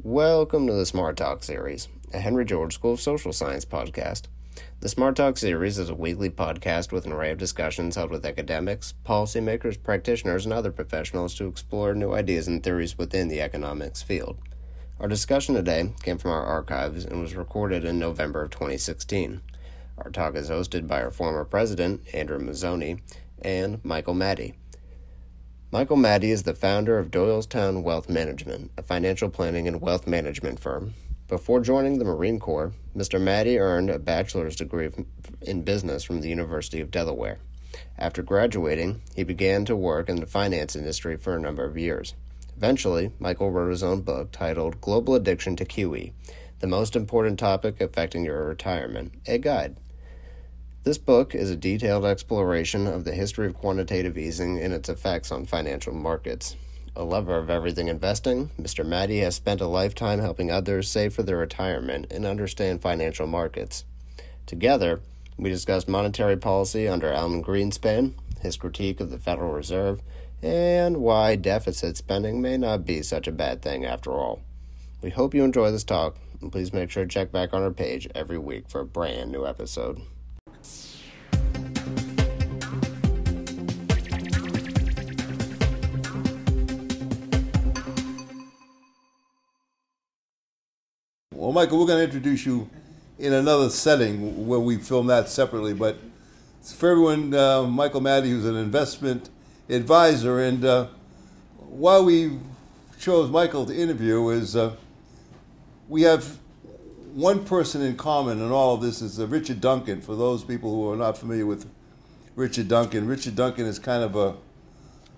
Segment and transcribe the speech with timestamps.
[0.00, 4.22] Welcome to the Smart Talk series, a Henry George School of Social Science podcast.
[4.80, 8.24] The Smart Talk series is a weekly podcast with an array of discussions held with
[8.24, 14.02] academics, policymakers, practitioners, and other professionals to explore new ideas and theories within the economics
[14.02, 14.38] field.
[14.98, 19.42] Our discussion today came from our archives and was recorded in November of 2016.
[19.98, 23.00] Our talk is hosted by our former president, Andrew Mazzoni,
[23.42, 24.54] and Michael Mattie.
[25.74, 30.60] Michael Mattie is the founder of Doylestown Wealth Management, a financial planning and wealth management
[30.60, 30.92] firm.
[31.28, 33.18] Before joining the Marine Corps, Mr.
[33.18, 34.90] Mattie earned a bachelor's degree
[35.40, 37.38] in business from the University of Delaware.
[37.96, 42.12] After graduating, he began to work in the finance industry for a number of years.
[42.54, 46.12] Eventually, Michael wrote his own book titled Global Addiction to QE
[46.58, 49.78] The Most Important Topic Affecting Your Retirement, a guide.
[50.84, 55.30] This book is a detailed exploration of the history of quantitative easing and its effects
[55.30, 56.56] on financial markets.
[56.96, 58.84] A lover of everything investing, Mr.
[58.84, 63.84] Mattie has spent a lifetime helping others save for their retirement and understand financial markets.
[64.44, 65.00] Together,
[65.36, 70.02] we discussed monetary policy under Alan Greenspan, his critique of the Federal Reserve,
[70.42, 74.42] and why deficit spending may not be such a bad thing after all.
[75.00, 77.70] We hope you enjoy this talk, and please make sure to check back on our
[77.70, 80.02] page every week for a brand new episode.
[91.52, 92.70] Well, Michael, we're going to introduce you
[93.18, 95.74] in another setting where we film that separately.
[95.74, 95.98] But
[96.62, 99.28] for everyone, uh, Michael Mattie, who's an investment
[99.68, 100.86] advisor, and uh,
[101.58, 102.38] why we
[102.98, 104.76] chose Michael to interview is uh,
[105.90, 106.38] we have
[107.12, 110.00] one person in common in all of this is uh, Richard Duncan.
[110.00, 111.68] For those people who are not familiar with
[112.34, 114.36] Richard Duncan, Richard Duncan is kind of a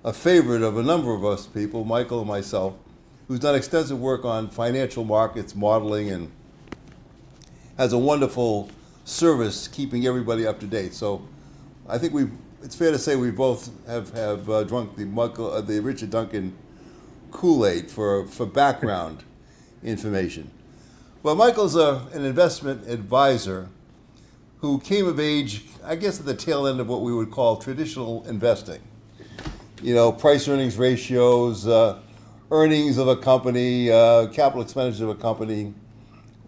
[0.02, 2.74] a favorite of a number of us people, Michael and myself
[3.28, 6.30] who's done extensive work on financial markets modeling and
[7.78, 8.70] has a wonderful
[9.04, 10.94] service keeping everybody up to date.
[10.94, 11.26] So
[11.88, 12.28] I think we
[12.64, 16.08] it's fair to say we both have, have uh, drunk the, Michael, uh, the Richard
[16.08, 16.56] Duncan
[17.30, 19.22] Kool-Aid for, for background
[19.84, 20.50] information.
[21.22, 23.68] Well, Michael's a, an investment advisor
[24.58, 27.56] who came of age, I guess, at the tail end of what we would call
[27.56, 28.80] traditional investing.
[29.82, 31.98] You know, price earnings ratios, uh,
[32.50, 35.74] earnings of a company, uh, capital expenditures of a company,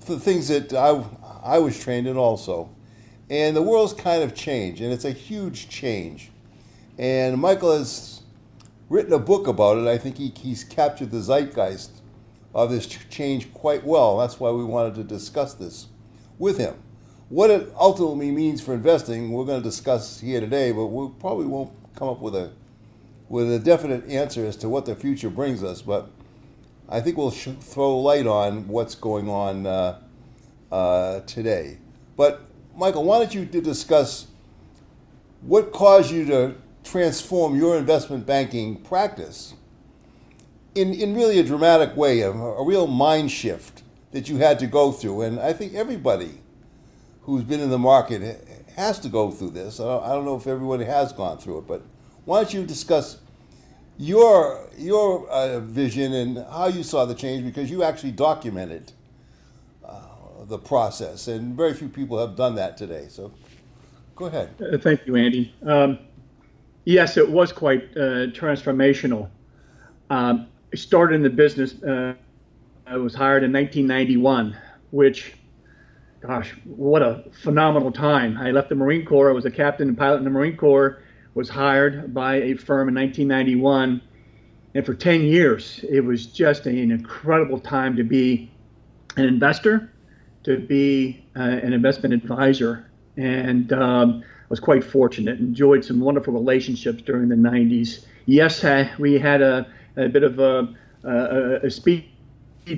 [0.06, 1.02] the things that I,
[1.42, 2.70] I was trained in also.
[3.28, 6.30] And the world's kind of changed, and it's a huge change.
[6.98, 8.22] And Michael has
[8.88, 9.88] written a book about it.
[9.88, 11.90] I think he, he's captured the zeitgeist
[12.54, 14.18] of this change quite well.
[14.18, 15.88] That's why we wanted to discuss this
[16.38, 16.74] with him.
[17.28, 21.46] What it ultimately means for investing, we're going to discuss here today, but we probably
[21.46, 22.52] won't come up with a
[23.28, 26.10] with a definite answer as to what the future brings us, but
[26.88, 30.00] I think we'll sh- throw light on what's going on uh,
[30.70, 31.78] uh, today.
[32.16, 32.42] But
[32.76, 34.28] Michael, why don't you discuss
[35.40, 36.54] what caused you to
[36.84, 39.54] transform your investment banking practice
[40.74, 43.82] in, in really a dramatic way, a, a real mind shift
[44.12, 45.22] that you had to go through?
[45.22, 46.40] And I think everybody
[47.22, 49.80] who's been in the market has to go through this.
[49.80, 51.82] I don't know if everybody has gone through it, but
[52.26, 53.18] why don't you discuss
[53.96, 58.92] your your uh, vision and how you saw the change because you actually documented
[59.82, 60.00] uh,
[60.44, 63.06] the process, and very few people have done that today.
[63.08, 63.32] So,
[64.14, 64.50] go ahead.
[64.60, 65.54] Uh, thank you, Andy.
[65.64, 65.98] Um,
[66.84, 69.30] yes, it was quite uh, transformational.
[70.10, 71.80] Um, I started in the business.
[71.82, 72.14] Uh,
[72.86, 74.56] I was hired in 1991,
[74.90, 75.32] which
[76.20, 78.36] gosh, what a phenomenal time.
[78.36, 79.30] I left the Marine Corps.
[79.30, 81.02] I was a captain and pilot in the Marine Corps
[81.36, 84.00] was hired by a firm in 1991.
[84.74, 88.50] And for 10 years, it was just an incredible time to be
[89.16, 89.92] an investor,
[90.44, 92.90] to be uh, an investment advisor.
[93.18, 98.06] And um, I was quite fortunate, enjoyed some wonderful relationships during the 90s.
[98.24, 98.64] Yes,
[98.98, 99.66] we had a,
[99.96, 100.74] a bit of a,
[101.04, 102.08] a, a speed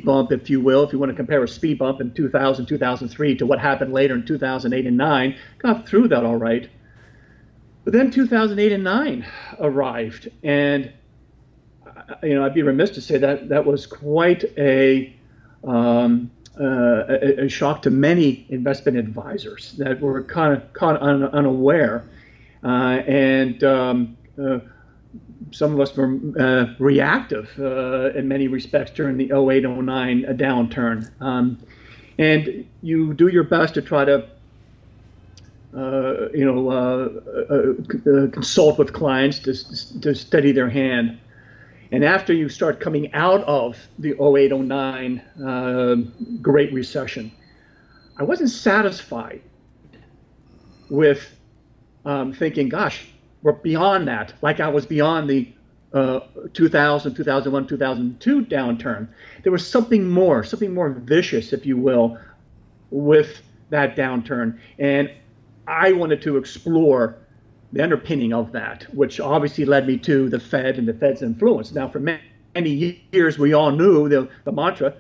[0.04, 3.37] bump, if you will, if you want to compare a speed bump in 2000, 2003
[3.37, 5.37] to what happened later in 2008 and 9.
[5.58, 6.69] Got through that all right.
[7.88, 9.26] But then 2008 and 9
[9.61, 10.93] arrived, and
[12.23, 15.17] you know I'd be remiss to say that that was quite a
[15.67, 16.31] um,
[16.61, 22.05] uh, a, a, shock to many investment advisors that were kind of caught un, unaware,
[22.62, 24.58] uh, and um, uh,
[25.50, 31.11] some of us were uh, reactive uh, in many respects during the 0809 downturn.
[31.23, 31.58] Um,
[32.19, 34.29] and you do your best to try to
[35.76, 37.09] uh, you know, uh,
[37.53, 41.19] uh, consult with clients to, to steady their hand.
[41.93, 45.94] And after you start coming out of the 08 09 uh,
[46.41, 47.32] Great Recession,
[48.17, 49.43] I wasn't satisfied
[50.91, 51.37] with
[52.05, 53.06] um, thinking, gosh,
[53.43, 55.53] we're beyond that, like I was beyond the
[55.93, 56.20] uh,
[56.53, 59.09] 2000, 2001, 2002 downturn.
[59.43, 62.19] There was something more, something more vicious, if you will,
[62.91, 64.59] with that downturn.
[64.79, 65.11] And
[65.69, 67.19] I wanted to explore
[67.73, 71.73] the underpinning of that, which obviously led me to the Fed and the Fed's influence.
[71.73, 74.94] Now, for many years, we all knew the, the mantra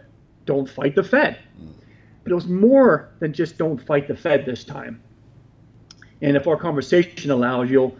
[0.44, 1.38] don't fight the Fed.
[2.22, 5.02] But it was more than just don't fight the Fed this time.
[6.20, 7.96] And if our conversation allows, you'll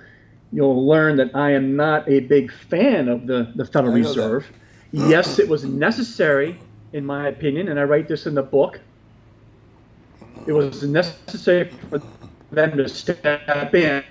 [0.52, 4.46] you'll learn that I am not a big fan of the, the Federal Reserve.
[4.92, 6.58] Yes, it was necessary,
[6.94, 8.80] in my opinion, and I write this in the book.
[10.46, 12.00] It was necessary for
[12.50, 14.04] them to step in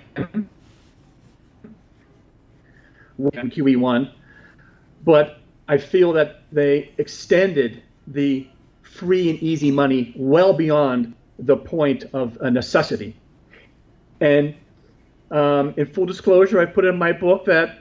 [3.16, 4.12] when QE1,
[5.04, 8.46] but I feel that they extended the
[8.82, 13.14] free and easy money well beyond the point of a necessity.
[14.20, 14.54] And
[15.30, 17.80] um, in full disclosure, I put in my book that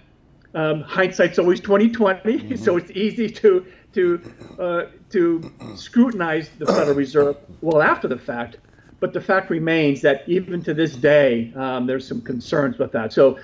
[0.54, 2.56] um, hindsight's always 2020, mm-hmm.
[2.63, 4.21] so it's easy to to
[4.59, 8.57] uh, to scrutinize the Federal Reserve well after the fact.
[9.00, 13.14] But the fact remains that even to this day, um, there's some concerns with that.
[13.14, 13.38] So,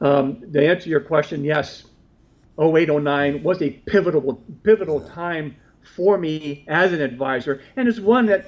[0.00, 1.84] um, to answer your question, yes,
[2.58, 5.56] 0809 was a pivotal pivotal time
[5.94, 8.46] for me as an advisor, and is one that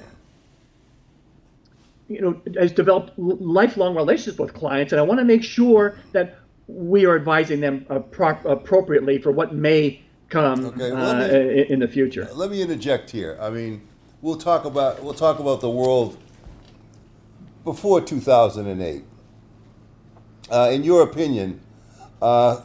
[2.07, 6.39] you know has developed lifelong relationships with clients, and I want to make sure that
[6.67, 11.65] we are advising them uh, pro- appropriately for what may come okay, well, uh, me,
[11.69, 12.27] in the future.
[12.33, 13.37] Let me interject here.
[13.41, 13.87] I mean,
[14.21, 16.17] we'll talk about we'll talk about the world
[17.63, 19.03] before 2008.
[20.51, 21.61] Uh, in your opinion,
[22.21, 22.61] uh,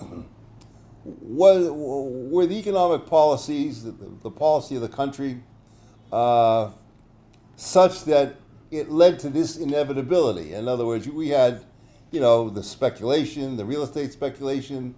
[1.04, 5.42] was, were the economic policies, the, the policy of the country,
[6.12, 6.70] uh,
[7.56, 8.36] such that
[8.70, 10.54] it led to this inevitability?
[10.54, 11.64] In other words, we had,
[12.10, 14.94] you know, the speculation, the real estate speculation,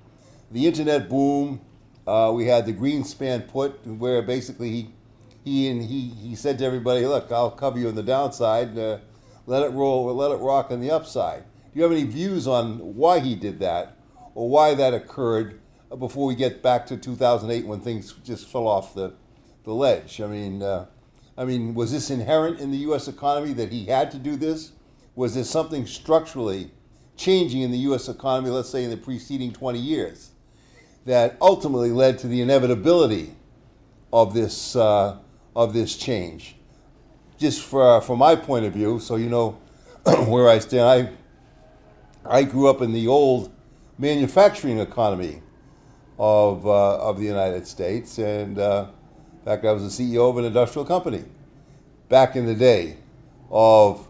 [0.52, 1.60] the internet boom.
[2.06, 4.90] Uh, we had the Greenspan put, where basically he,
[5.44, 9.00] he and he, he said to everybody, "Look, I'll cover you on the downside."
[9.46, 11.42] Let it roll, or let it rock on the upside.
[11.42, 13.96] Do you have any views on why he did that
[14.34, 15.60] or why that occurred
[15.98, 19.14] before we get back to 2008 when things just fell off the,
[19.64, 20.20] the ledge?
[20.20, 20.86] I mean, uh,
[21.38, 23.08] I mean, was this inherent in the U.S.
[23.08, 24.72] economy that he had to do this?
[25.14, 26.70] Was there something structurally
[27.16, 28.08] changing in the U.S.
[28.08, 30.30] economy, let's say in the preceding 20 years,
[31.04, 33.36] that ultimately led to the inevitability
[34.12, 35.18] of this, uh,
[35.54, 36.55] of this change?
[37.38, 39.58] Just for, from my point of view, so you know
[40.26, 41.12] where I stand,
[42.24, 43.52] I, I grew up in the old
[43.98, 45.42] manufacturing economy
[46.18, 48.18] of, uh, of the United States.
[48.18, 48.86] And uh,
[49.32, 51.24] in fact, I was the CEO of an industrial company
[52.08, 52.96] back in the day
[53.50, 54.06] of,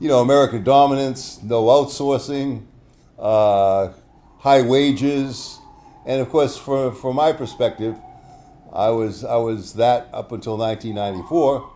[0.00, 2.64] you know, American dominance, no outsourcing,
[3.18, 3.92] uh,
[4.38, 5.58] high wages.
[6.06, 7.96] And of course, from, from my perspective,
[8.72, 11.72] I was, I was that up until 1994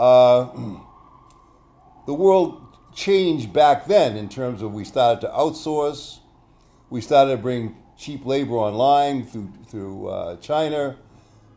[0.00, 0.48] uh,
[2.06, 6.20] the world changed back then in terms of we started to outsource,
[6.88, 10.96] we started to bring cheap labor online through through uh, China.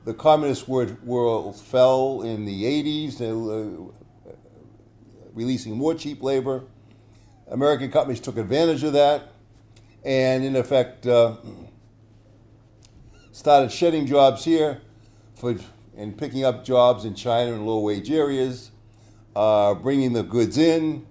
[0.04, 4.30] The communist world fell in the 80s, uh,
[5.32, 6.66] releasing more cheap labor.
[7.50, 9.32] American companies took advantage of that,
[10.04, 11.38] and in effect uh,
[13.32, 14.82] started shedding jobs here
[15.36, 15.56] for
[15.98, 18.72] and picking up jobs in China and low wage areas,
[19.36, 21.06] uh, bringing the goods in,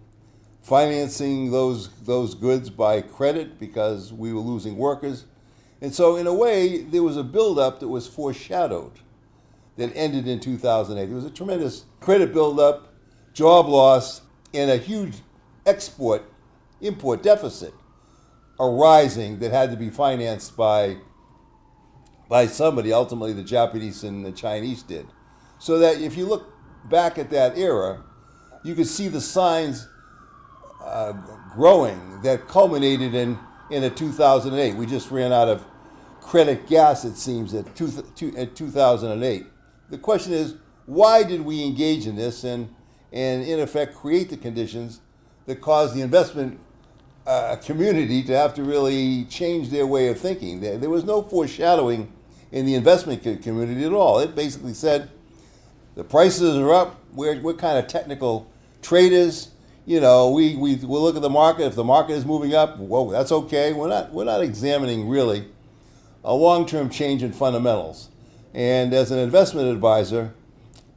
[0.62, 5.24] financing those, those goods by credit because we were losing workers.
[5.80, 8.92] And so, in a way, there was a buildup that was foreshadowed
[9.76, 11.06] that ended in 2008.
[11.06, 12.92] There was a tremendous credit buildup,
[13.32, 14.22] job loss,
[14.54, 15.14] and a huge
[15.66, 16.24] export
[16.80, 17.72] import deficit
[18.60, 20.96] arising that had to be financed by
[22.32, 22.94] by somebody.
[22.94, 25.06] Ultimately, the Japanese and the Chinese did.
[25.58, 26.50] So that if you look
[26.88, 28.02] back at that era,
[28.64, 29.86] you can see the signs
[30.82, 31.12] uh,
[31.52, 33.38] growing that culminated in,
[33.70, 34.74] in a 2008.
[34.76, 35.62] We just ran out of
[36.22, 39.44] credit gas, it seems, at, two, two, at 2008.
[39.90, 40.54] The question is,
[40.86, 42.74] why did we engage in this and,
[43.12, 45.02] and in effect create the conditions
[45.44, 46.58] that caused the investment
[47.26, 50.62] uh, community to have to really change their way of thinking?
[50.62, 52.10] There, there was no foreshadowing
[52.52, 54.18] in the investment community at all.
[54.18, 55.10] It basically said
[55.94, 57.00] the prices are up.
[57.12, 58.50] We're, we're kind of technical
[58.82, 59.50] traders.
[59.84, 61.64] You know, we, we we'll look at the market.
[61.64, 63.72] If the market is moving up, whoa, that's okay.
[63.72, 65.46] We're not we're not examining really
[66.22, 68.08] a long-term change in fundamentals.
[68.54, 70.34] And as an investment advisor,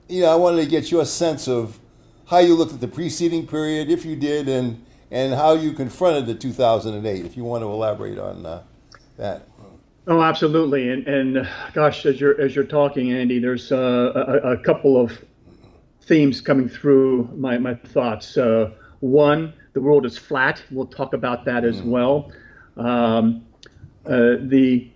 [0.08, 1.80] you know, I wanted to get your sense of
[2.28, 6.28] how you looked at the preceding period, if you did, and and how you confronted
[6.28, 7.26] the 2008.
[7.26, 8.64] If you want to elaborate on uh,
[9.18, 9.48] that.
[10.08, 10.90] Oh, absolutely.
[10.90, 15.20] And and gosh, as you're as you're talking, Andy, there's uh, a, a, couple of
[16.02, 18.38] themes coming through my my thoughts.
[18.38, 20.64] Uh, one, the world is flat.
[20.70, 21.86] We'll talk about that as mm.
[21.86, 22.32] well.
[22.78, 23.46] Um,
[24.06, 24.92] uh, the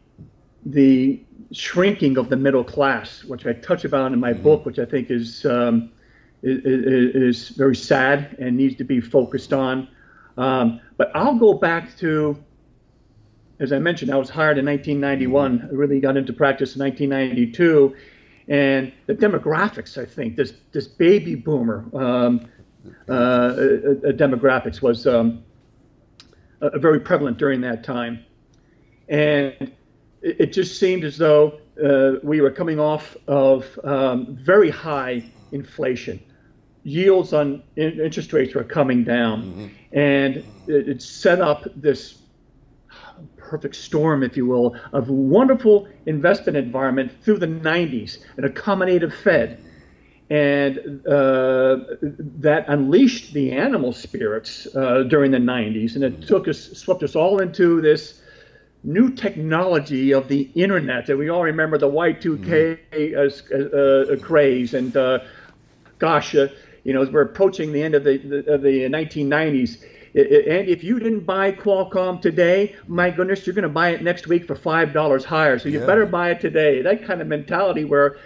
[0.66, 4.44] the shrinking of the middle class, which I touch about in my mm-hmm.
[4.44, 5.92] book, which I think is, um,
[6.44, 9.88] is, is very sad and needs to be focused on.
[10.38, 12.38] Um, but I'll go back to,
[13.60, 15.60] as I mentioned, I was hired in 1991.
[15.60, 15.68] Mm-hmm.
[15.68, 17.96] I really got into practice in 1992,
[18.48, 19.98] and the demographics.
[20.02, 22.48] I think this this baby boomer um,
[23.08, 25.44] uh, uh, uh demographics was um,
[26.62, 28.24] very prevalent during that time,
[29.10, 29.54] and
[30.22, 35.24] it, it just seemed as though uh, we were coming off of um, very high
[35.52, 36.20] inflation.
[36.84, 39.98] Yields on in, interest rates were coming down, mm-hmm.
[39.98, 40.38] and
[40.68, 42.20] it, it set up this
[43.50, 49.60] perfect storm, if you will, of wonderful investment environment through the 90s, an accommodative Fed.
[50.30, 50.78] And
[51.08, 51.78] uh,
[52.40, 57.16] that unleashed the animal spirits uh, during the 90s, and it took us, swept us
[57.16, 58.22] all into this
[58.84, 61.10] new technology of the internet.
[61.10, 64.12] And we all remember the Y2K mm-hmm.
[64.12, 64.76] uh, uh, craze.
[64.76, 65.20] And uh,
[65.98, 66.48] gosh, uh,
[66.84, 69.84] you know, we're approaching the end of the, the, of the 1990s,
[70.16, 74.28] and if you didn't buy Qualcomm today, my goodness, you're going to buy it next
[74.28, 75.60] week for five dollars higher.
[75.60, 75.86] So you yeah.
[75.86, 76.82] better buy it today.
[76.82, 78.18] That kind of mentality where,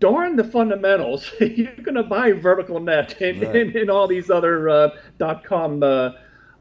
[0.00, 3.56] darn the fundamentals, you're going to buy Vertical Net and, right.
[3.56, 6.12] and, and, all these other uh, dot com uh,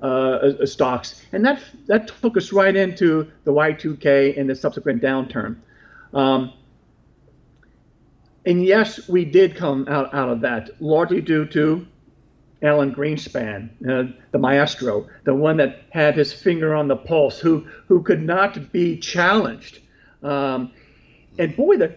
[0.02, 5.02] uh, uh, stocks, and that that took us right into the Y2K and the subsequent
[5.02, 5.58] downturn.
[6.14, 6.54] Um,
[8.46, 11.86] and yes, we did come out, out of that largely due to
[12.62, 17.68] Alan Greenspan, uh, the maestro, the one that had his finger on the pulse, who
[17.88, 19.80] who could not be challenged.
[20.24, 20.72] Um,
[21.38, 21.96] and boy, the,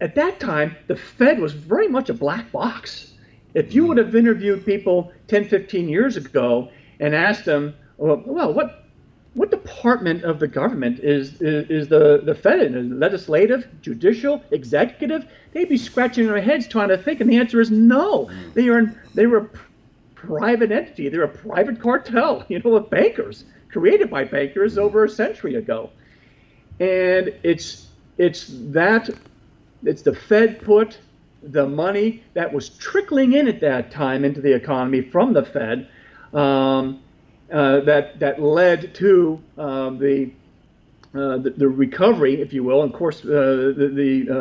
[0.00, 3.12] at that time, the Fed was very much a black box.
[3.54, 8.52] If you would have interviewed people 10, 15 years ago and asked them, well, well
[8.52, 8.84] what
[9.34, 12.98] what department of the government is is, is the the Fed in?
[12.98, 15.26] Legislative, judicial, executive?
[15.52, 18.30] They'd be scratching their heads trying to think, and the answer is no.
[18.54, 19.50] They are they were
[20.26, 21.08] private entity.
[21.08, 25.90] They're a private cartel, you know, of bankers created by bankers over a century ago,
[26.80, 27.86] and it's
[28.18, 29.10] it's that
[29.84, 30.98] it's the Fed put
[31.42, 35.88] the money that was trickling in at that time into the economy from the Fed
[36.34, 37.00] um,
[37.52, 40.30] uh, that that led to um, the,
[41.14, 42.82] uh, the, the recovery, if you will.
[42.82, 44.34] And of course, uh, the, the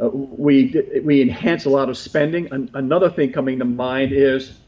[0.00, 0.74] uh, uh, we
[1.04, 2.50] we enhance a lot of spending.
[2.52, 4.59] An- another thing coming to mind is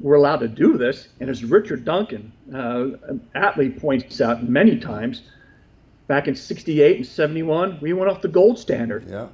[0.00, 5.22] we're allowed to do this, and as Richard Duncan uh, aptly points out many times,
[6.06, 9.08] back in '68 and '71, we went off the gold standard.
[9.08, 9.28] Yeah.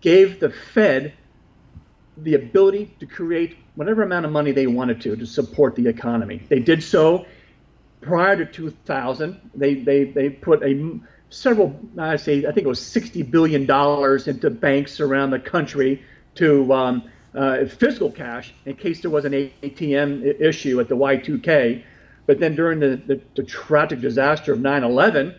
[0.00, 1.14] Gave the Fed
[2.16, 6.42] the ability to create whatever amount of money they wanted to to support the economy.
[6.48, 7.26] They did so
[8.00, 9.50] prior to 2000.
[9.54, 14.26] They they they put a several I say I think it was 60 billion dollars
[14.28, 16.02] into banks around the country
[16.36, 21.82] to um, uh, fiscal cash in case there was an ATM issue at the Y2K.
[22.26, 25.34] But then during the, the, the tragic disaster of 9/11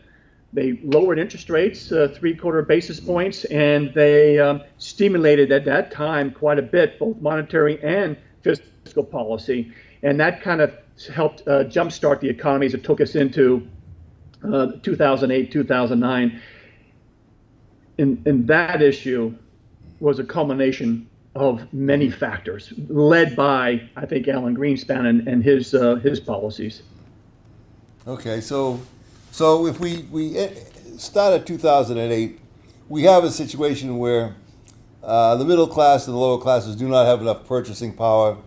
[0.51, 5.91] they lowered interest rates uh, three quarter basis points, and they um, stimulated at that
[5.91, 10.73] time quite a bit both monetary and fiscal policy, and that kind of
[11.13, 13.67] helped uh, jumpstart the economy as it took us into
[14.43, 16.41] uh, 2008, 2009.
[17.99, 19.35] And, and that issue
[19.99, 25.73] was a culmination of many factors, led by I think Alan Greenspan and, and his
[25.73, 26.81] uh, his policies.
[28.07, 28.79] Okay, so
[29.31, 30.53] so if we, we eh,
[30.97, 32.39] start at 2008,
[32.89, 34.35] we have a situation where
[35.03, 38.37] uh, the middle class and the lower classes do not have enough purchasing power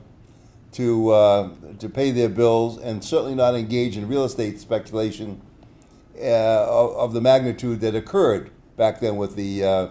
[0.72, 5.40] to uh, to pay their bills, and certainly not engage in real estate speculation
[6.18, 9.88] uh, of, of, the magnitude that occurred back then with the uh,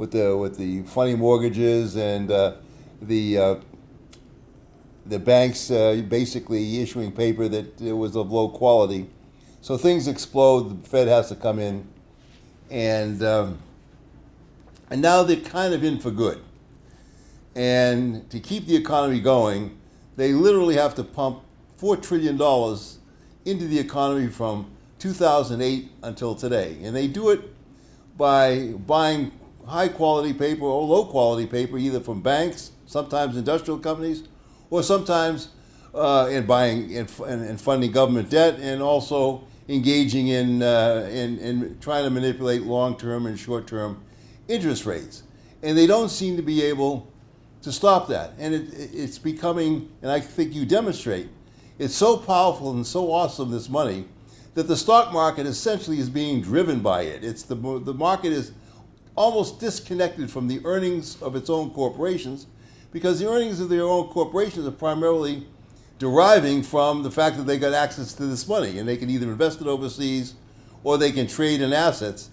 [0.00, 2.54] with the with the funny mortgages and uh,
[3.02, 3.54] the uh,
[5.04, 5.68] the banks
[6.08, 9.08] basically issuing paper that was of low quality
[9.62, 10.82] so things explode.
[10.82, 11.86] The Fed has to come in,
[12.70, 13.58] and um,
[14.88, 16.40] and now they're kind of in for good.
[17.54, 19.78] And to keep the economy going,
[20.16, 21.42] they literally have to pump
[21.76, 22.98] four trillion dollars
[23.44, 26.78] into the economy from 2008 until today.
[26.82, 27.40] And they do it
[28.16, 29.32] by buying
[29.70, 34.24] high quality paper or low quality paper, either from banks, sometimes industrial companies,
[34.68, 35.48] or sometimes
[35.94, 42.04] uh, in buying and, funding government debt, and also engaging in, uh, in, in trying
[42.04, 44.02] to manipulate long term and short term
[44.48, 45.22] interest rates.
[45.62, 47.10] And they don't seem to be able
[47.62, 48.32] to stop that.
[48.38, 51.28] And it, it's becoming, and I think you demonstrate,
[51.78, 54.06] it's so powerful and so awesome, this money,
[54.54, 57.22] that the stock market essentially is being driven by it.
[57.22, 58.50] It's the, the market is
[59.20, 62.46] almost disconnected from the earnings of its own corporations
[62.90, 65.46] because the earnings of their own corporations are primarily
[65.98, 69.26] deriving from the fact that they got access to this money and they can either
[69.26, 70.36] invest it overseas
[70.84, 72.30] or they can trade in assets.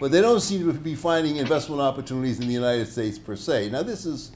[0.00, 3.70] But they don't seem to be finding investment opportunities in the United States per se.
[3.70, 4.32] Now, this is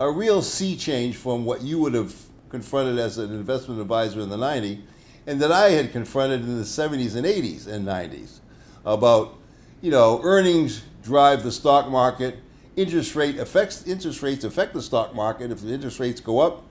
[0.00, 2.16] a real sea change from what you would have
[2.48, 4.80] confronted as an investment advisor in the 90s
[5.28, 8.40] and that I had confronted in the 70s and 80s and 90s
[8.84, 9.38] about,
[9.80, 12.36] you know, earnings drive the stock market,
[12.76, 15.50] interest rate affects interest rates affect the stock market.
[15.50, 16.62] If the interest rates go up,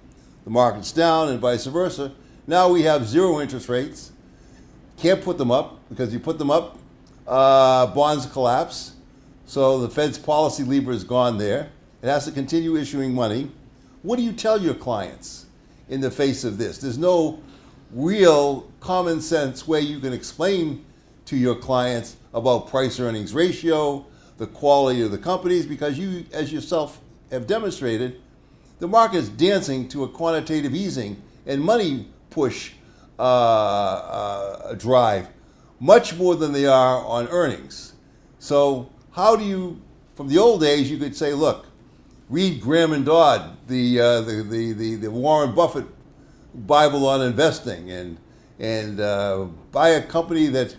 [0.44, 2.13] the market's down and vice versa.
[2.46, 4.12] Now we have zero interest rates.
[4.98, 6.77] Can't put them up because you put them up,
[7.27, 8.94] uh, bonds collapse.
[9.46, 11.72] So the Fed's policy lever is gone there.
[12.03, 13.51] It has to continue issuing money.
[14.03, 15.48] What do you tell your clients
[15.89, 16.77] in the face of this?
[16.77, 17.41] There's no
[17.91, 20.86] real common sense way you can explain
[21.25, 24.06] to your clients about price earnings ratio,
[24.38, 27.01] the quality of the companies, because you, as yourself
[27.32, 28.22] have demonstrated,
[28.79, 32.74] the market is dancing to a quantitative easing and money push
[33.17, 35.27] uh, uh, drive
[35.79, 37.94] much more than they are on earnings.
[38.39, 39.82] So, how do you,
[40.15, 41.67] from the old days, you could say, look,
[42.29, 45.86] read Graham and Dodd, the, uh, the, the, the, the, Warren Buffett
[46.53, 48.17] Bible on investing, and,
[48.60, 50.75] and uh, buy a company that,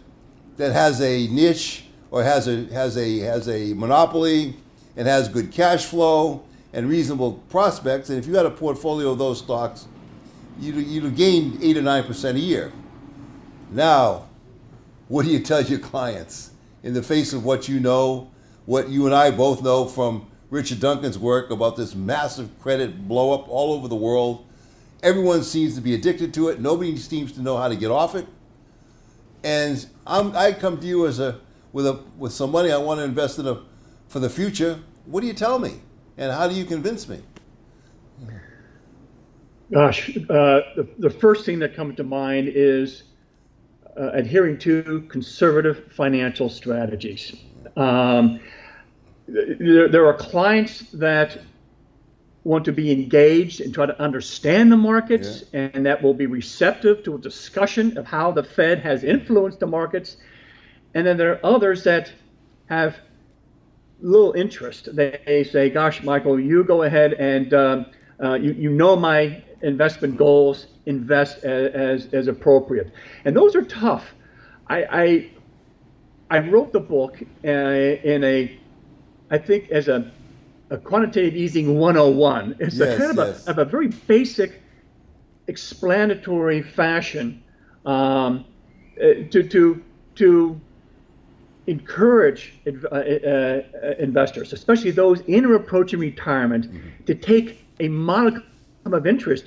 [0.57, 4.57] that has a niche or has a, has, a, has a monopoly
[4.97, 8.11] and has good cash flow and reasonable prospects.
[8.11, 9.87] And if you had a portfolio of those stocks,
[10.59, 12.73] you'd, you'd gain 8 or 9% a year.
[13.71, 14.27] Now,
[15.09, 16.51] what do you tell your clients
[16.83, 18.31] in the face of what you know,
[18.67, 23.35] what you and I both know from Richard Duncan's work about this massive credit blow
[23.35, 24.47] up all over the world.
[25.03, 26.61] Everyone seems to be addicted to it.
[26.61, 28.27] Nobody seems to know how to get off it.
[29.45, 31.41] And I'm, I come to you as a
[31.73, 33.63] with a with some money I want to invest in a
[34.09, 34.81] for the future.
[35.07, 35.81] What do you tell me,
[36.17, 37.21] and how do you convince me?
[39.71, 43.03] Gosh, uh, the, the first thing that comes to mind is
[43.99, 47.37] uh, adhering to conservative financial strategies.
[47.77, 48.41] Um,
[49.27, 51.39] there, there are clients that
[52.45, 55.69] want to be engaged and try to understand the markets yeah.
[55.75, 59.67] and that will be receptive to a discussion of how the Fed has influenced the
[59.67, 60.17] markets.
[60.95, 62.13] And then there are others that
[62.67, 62.97] have
[64.01, 64.95] little interest.
[64.95, 67.87] They say, gosh, Michael, you go ahead and um,
[68.23, 72.93] uh, you, you know my investment goals, invest as, as, as appropriate.
[73.25, 74.15] And those are tough.
[74.69, 75.31] I, I,
[76.31, 78.59] I wrote the book uh, in a
[79.31, 80.11] I think, as a,
[80.71, 82.57] a quantitative easing 101.
[82.61, 83.47] It's yes, a kind of, yes.
[83.47, 84.63] a, of a very basic,
[85.47, 87.43] explanatory fashion
[87.85, 88.45] um,
[88.97, 89.83] uh, to, to,
[90.17, 90.61] to
[91.69, 93.63] encourage uh, uh,
[93.99, 97.05] investors, especially those in or approaching retirement, mm-hmm.
[97.05, 98.43] to take a modicum
[98.87, 99.47] of interest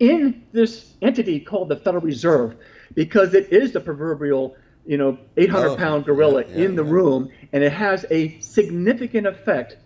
[0.00, 2.56] in this entity called the Federal Reserve
[2.94, 4.56] because it is the proverbial
[4.86, 6.90] you know, 800 pound gorilla yeah, yeah, in the yeah.
[6.90, 9.76] room, and it has a significant effect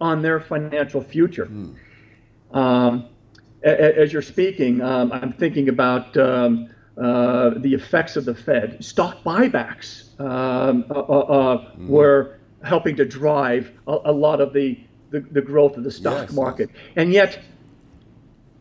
[0.00, 1.46] on their financial future.
[1.46, 1.76] Mm.
[2.52, 3.06] Um,
[3.62, 6.68] as you're speaking, um, I'm thinking about um,
[7.00, 8.84] uh, the effects of the Fed.
[8.84, 11.88] Stock buybacks um, uh, uh, mm.
[11.88, 14.78] were helping to drive a, a lot of the,
[15.10, 16.68] the, the, growth of the stock yes, market.
[16.72, 16.82] Yes.
[16.96, 17.38] And yet,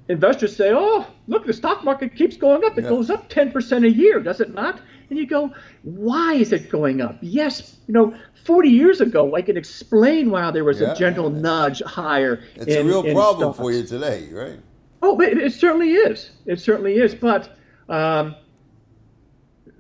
[0.08, 2.78] investors say, oh, look, the stock market keeps going up.
[2.78, 4.80] It goes up 10% a year, does it not?
[5.10, 7.18] And you go, why is it going up?
[7.22, 10.92] Yes, you know, 40 years ago, I can explain why there was yeah.
[10.92, 12.42] a gentle nudge higher.
[12.56, 13.58] It's in, a real problem stocks.
[13.58, 14.60] for you today, right?
[15.02, 16.32] Oh, it, it, certainly is.
[16.46, 17.16] It certainly is.
[17.16, 17.58] But
[17.90, 18.36] um,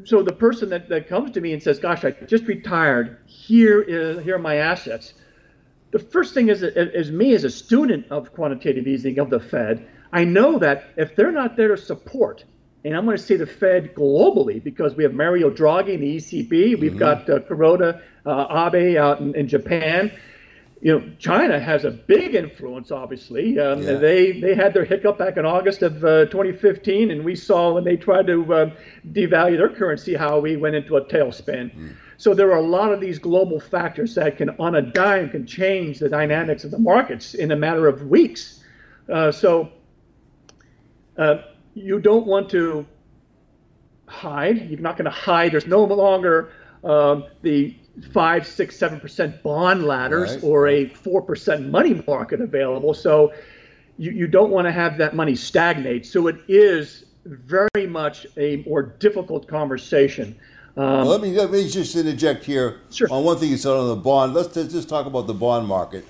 [0.05, 3.19] so the person that, that comes to me and says, gosh, I just retired.
[3.25, 5.13] Here is here are my assets.
[5.91, 9.87] The first thing is, as me as a student of quantitative easing of the Fed,
[10.13, 12.43] I know that if they're not there to support
[12.85, 16.15] and I'm going to say the Fed globally because we have Mario Draghi in the
[16.15, 16.97] ECB, we've mm-hmm.
[16.97, 20.11] got uh, Kuroda uh, Abe out in, in, Japan.
[20.81, 22.91] You know, China has a big influence.
[22.91, 23.93] Obviously, um, Yeah.
[23.95, 27.83] they they had their hiccup back in August of uh, 2015, and we saw when
[27.83, 28.69] they tried to uh,
[29.11, 31.71] devalue their currency how we went into a tailspin.
[32.17, 35.45] So there are a lot of these global factors that can, on a dime, can
[35.45, 38.61] change the dynamics of the markets in a matter of weeks.
[39.09, 39.69] Uh, so
[41.17, 41.37] uh,
[41.75, 42.85] you don't want to
[44.07, 44.69] hide.
[44.69, 45.51] You're not going to hide.
[45.53, 46.51] There's no longer
[46.83, 47.75] um, the
[48.13, 50.43] five, six, seven percent bond ladders Right.
[50.43, 52.93] or a four percent money market available.
[52.93, 53.33] So
[53.97, 56.05] you, you don't want to have that money stagnate.
[56.05, 60.35] So it is very much a more difficult conversation.
[60.77, 63.07] Um, Well, let me let me just interject here Sure.
[63.11, 64.33] on one thing you said on the bond.
[64.33, 66.05] Let's just just talk about the bond market.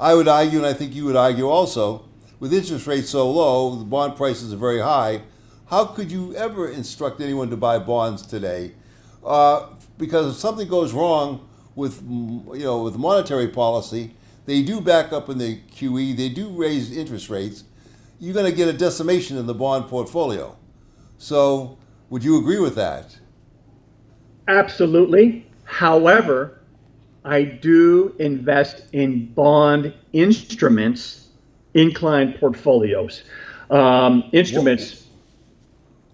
[0.00, 2.02] I would argue, and I think you would argue also,
[2.40, 5.22] with interest rates so low, the bond prices are very high.
[5.66, 8.72] How could you ever instruct anyone to buy bonds today?
[9.24, 9.66] Uh,
[9.98, 14.14] because if something goes wrong with you know with monetary policy,
[14.46, 16.16] they do back up in the QE.
[16.16, 17.64] They do raise interest rates.
[18.18, 20.56] You're going to get a decimation in the bond portfolio.
[21.18, 21.78] So,
[22.10, 23.18] would you agree with that?
[24.48, 25.46] Absolutely.
[25.64, 26.60] However,
[27.24, 31.28] I do invest in bond instruments,
[31.74, 33.22] inclined portfolios,
[33.70, 35.06] um, instruments,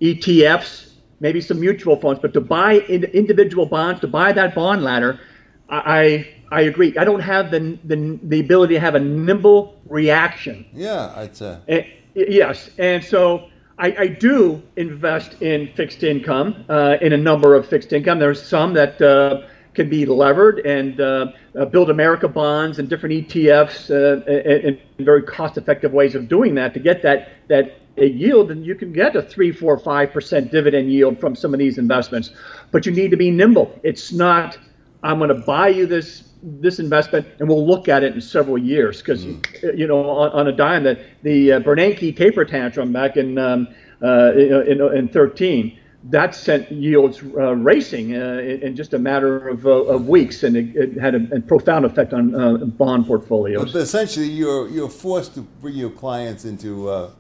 [0.01, 0.88] ETFs,
[1.21, 5.21] maybe some mutual funds, but to buy in, individual bonds, to buy that bond ladder,
[5.69, 6.97] I, I agree.
[6.97, 11.59] I don't have the, the, the ability to have a nimble reaction Yeah, I'd say.
[11.69, 11.83] Eh,
[12.15, 17.67] Yes, and so I, I do invest in fixed income, uh, in a number of
[17.67, 18.19] fixed income.
[18.19, 21.27] There's some that uh, can be levered and uh,
[21.57, 26.57] uh, build America bonds and different ETFs uh, and, and very cost-effective ways of doing
[26.57, 30.13] that to get that that a yield, and you can get a three, four, five
[30.13, 32.31] percent dividend yield from some of these investments.
[32.71, 33.79] But you need to be nimble.
[33.83, 34.59] It's not
[35.03, 38.57] I'm going to buy you this this investment and we'll look at it in several
[38.57, 43.17] years because you know on, on a dime that the uh, Bernanke taper tantrum back
[43.17, 43.67] in um,
[44.03, 49.49] uh, in, in 13 that sent yields uh, racing uh, in, in just a matter
[49.49, 53.07] of, uh, of weeks and it, it had a, a profound effect on uh, bond
[53.07, 53.73] portfolios.
[53.73, 57.11] But essentially, you're you're forced to bring your clients into uh,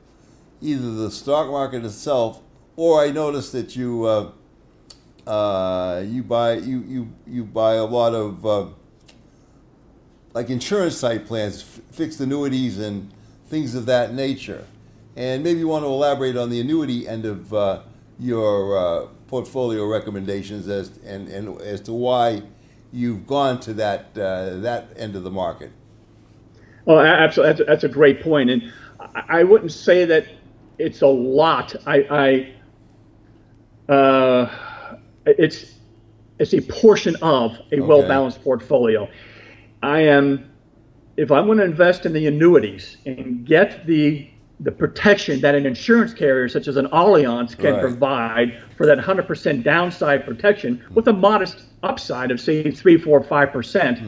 [0.60, 2.40] either the stock market itself,
[2.76, 4.30] or I noticed that you uh,
[5.28, 8.66] uh, you buy you, you you buy a lot of uh,
[10.34, 13.12] like insurance type plans, f- fixed annuities, and
[13.46, 14.64] things of that nature.
[15.16, 17.82] And maybe you want to elaborate on the annuity end of uh,
[18.20, 22.42] your uh, portfolio recommendations as and, and as to why
[22.92, 25.72] you've gone to that uh, that end of the market.
[26.84, 30.26] Well, absolutely, that's, that's a great point, and I, I wouldn't say that
[30.78, 31.74] it's a lot.
[31.86, 32.52] I,
[33.88, 35.74] I uh, it's
[36.38, 39.08] it's a portion of a well balanced portfolio.
[39.82, 40.50] I am,
[41.16, 44.28] if I'm going to invest in the annuities and get the
[44.60, 47.80] the protection that an insurance carrier such as an Allianz can Right.
[47.80, 53.52] provide for that 100% downside protection with a modest upside of say three, four, five
[53.52, 54.00] percent.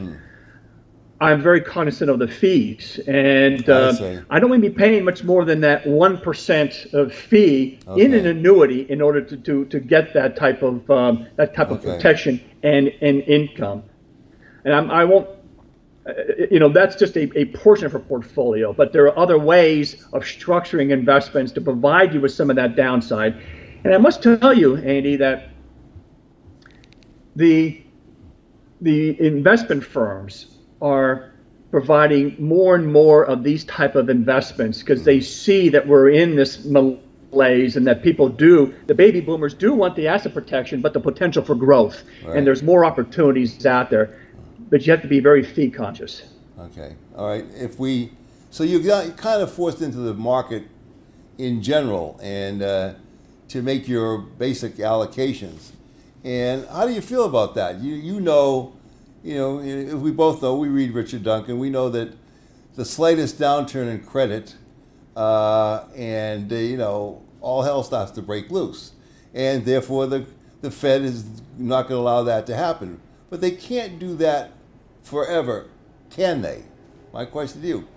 [1.21, 4.19] I'm very cognizant of the fees, and I uh, see.
[4.31, 8.15] I don't want to be paying much more than that one percent of fee in
[8.15, 11.83] an annuity in order to, to, to get that type of um, that type of
[11.83, 13.83] protection and, and income.
[14.65, 15.29] And I'm, I won't,
[16.07, 16.13] uh,
[16.49, 20.03] you know, that's just a, a portion of a portfolio, but there are other ways
[20.13, 23.39] of structuring investments to provide you with some of that downside.
[23.83, 25.49] And I must tell you, Andy, that
[27.35, 27.83] the
[28.81, 30.50] the investment firms
[30.81, 31.31] are
[31.69, 36.35] providing more and more of these type of investments because they see that we're in
[36.35, 40.91] this malaise and that people do the baby boomers do want the asset protection but
[40.93, 42.35] the potential for growth Right.
[42.37, 44.19] and there's more opportunities out there
[44.69, 46.23] but you have to be very fee conscious
[46.59, 47.43] Okay, all right.
[47.55, 48.11] If we,
[48.51, 50.63] so you got kind of forced into the market
[51.39, 52.93] in general, and uh,
[53.47, 55.71] to make your basic allocations.
[56.23, 57.79] And how do you feel about that?
[57.79, 58.73] You you know,
[59.23, 61.59] you know, if we both know, we read Richard Duncan.
[61.59, 62.13] We know that
[62.75, 64.55] the slightest downturn in credit,
[65.15, 68.93] uh, and uh, you know, all hell starts to break loose,
[69.33, 70.25] and therefore the
[70.61, 71.25] the Fed is
[71.57, 72.99] not going to allow that to happen.
[73.29, 74.51] But they can't do that
[75.03, 75.67] forever,
[76.09, 76.63] can they?
[77.13, 77.87] My question to you: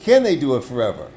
[0.00, 1.10] Can they do it forever?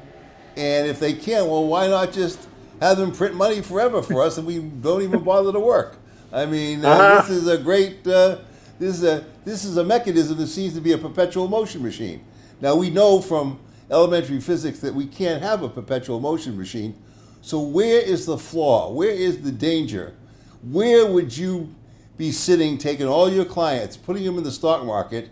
[0.56, 2.46] And if they can, well, why not just
[2.80, 5.96] have them print money forever for us, and we don't even bother to work?
[6.32, 7.20] I mean, uh, Uh-huh.
[7.22, 8.06] this is a great.
[8.06, 8.38] Uh,
[8.82, 12.24] this is a this is a mechanism that seems to be a perpetual motion machine.
[12.60, 16.94] Now we know from elementary physics that we can't have a perpetual motion machine.
[17.40, 18.92] So where is the flaw?
[18.92, 20.14] Where is the danger?
[20.62, 21.74] Where would you
[22.16, 25.30] be sitting, taking all your clients, putting them in the stock market?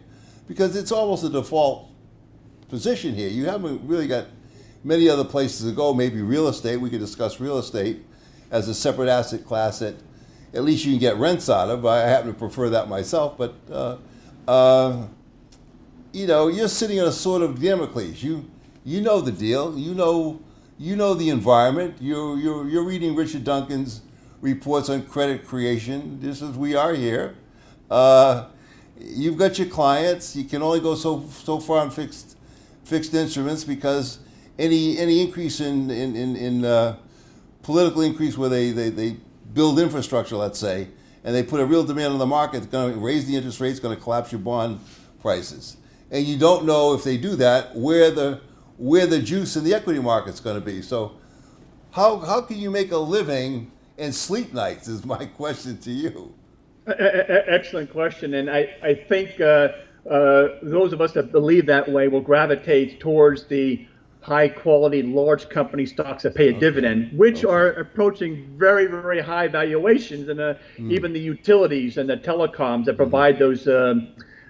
[0.50, 1.88] because it's almost a default
[2.68, 3.28] position here.
[3.28, 4.26] You haven't really got
[4.82, 5.94] many other places to go.
[5.94, 6.78] Maybe real estate.
[6.78, 8.04] We could discuss real estate
[8.50, 9.80] as a separate asset class
[10.52, 11.84] at least you can get rents out of.
[11.86, 13.96] I happen to prefer that myself, but uh,
[14.48, 15.06] uh,
[16.12, 18.22] you know, you're sitting on a sort of Damocles.
[18.22, 18.50] You
[18.84, 19.78] you know the deal.
[19.78, 20.40] You know
[20.78, 21.96] you know the environment.
[22.00, 24.02] You're you're you're reading Richard Duncan's
[24.40, 26.18] reports on credit creation.
[26.20, 27.36] This is we are here.
[27.90, 28.46] Uh,
[28.98, 30.34] you've got your clients.
[30.34, 32.36] You can only go so so far on fixed
[32.84, 34.18] fixed instruments because
[34.58, 36.96] any any increase in in in, in uh,
[37.62, 39.16] political increase where they, they they
[39.52, 40.88] build infrastructure, let's say,
[41.24, 43.60] and they put a real demand on the market, it's going to raise the interest
[43.60, 44.80] rates, going to collapse your bond
[45.20, 45.76] prices,
[46.10, 48.40] and you don't know if they do that where the
[48.78, 50.80] where the juice in the equity market's going to be.
[50.80, 51.12] So,
[51.90, 54.88] how how can you make a living and sleep nights?
[54.88, 56.34] Is my question to you.
[56.86, 59.40] Excellent question, and I I think.
[59.40, 59.68] Uh,
[60.08, 63.86] uh, those of us that believe that way will gravitate towards the
[64.20, 66.60] high quality large company stocks that pay a okay.
[66.60, 67.52] dividend, which okay.
[67.52, 70.92] are approaching very, very high valuations, and uh, mm.
[70.92, 73.40] even the utilities and the telecoms that provide mm.
[73.40, 73.68] those.
[73.68, 74.08] Um,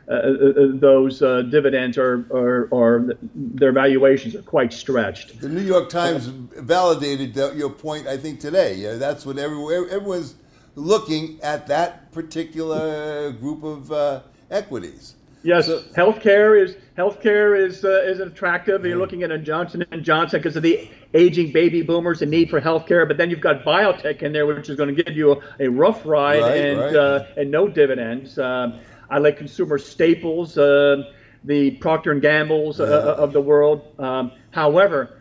[0.09, 5.40] uh, uh, uh, those uh, dividends are, are, are, their valuations are quite stretched.
[5.40, 8.74] The New York Times validated your point, I think, today.
[8.74, 10.35] Yeah, that's what everyone, everyone's
[10.74, 15.14] looking at that particular group of uh, equities.
[15.42, 18.85] Yes, so, healthcare is healthcare is uh, is attractive.
[18.85, 22.50] You're looking at a Johnson and Johnson because of the aging baby boomers and need
[22.50, 23.09] for healthcare.
[23.09, 25.70] But then you've got biotech in there, which is going to give you a, a
[25.70, 26.94] rough ride right, and right.
[26.94, 28.38] Uh, and no dividends.
[28.38, 31.11] Uh, I like consumer staples, uh,
[31.44, 33.22] the Procter and Gamble's uh, yeah.
[33.22, 33.83] of the world.
[33.98, 35.20] Um, however,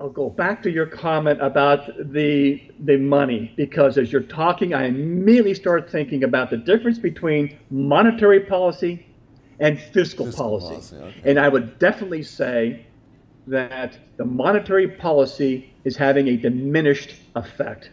[0.00, 4.86] I'll go back to your comment about the the money because as you're talking, I
[4.86, 9.04] immediately start thinking about the difference between monetary policy
[9.60, 10.66] and fiscal, fiscal policy.
[10.66, 11.30] policy okay.
[11.30, 12.86] And I would definitely say
[13.46, 17.90] that the monetary policy is having a diminished effect,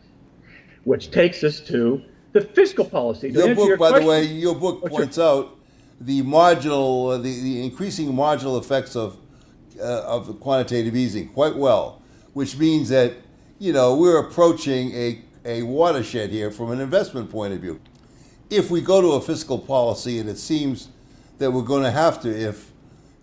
[0.84, 2.02] which takes us to
[2.34, 3.30] the fiscal policy.
[3.30, 5.46] Your book, your by question, the way, your book oh, points sure.
[5.46, 5.58] out
[6.02, 9.18] the marginal, the, the increasing marginal effects of
[9.80, 12.02] uh, of quantitative easing quite well,
[12.34, 13.14] which means that
[13.60, 17.80] you know we're approaching a a watershed here from an investment point of view.
[18.50, 20.90] If we go to a fiscal policy, and it seems
[21.38, 22.72] that we're going to have to if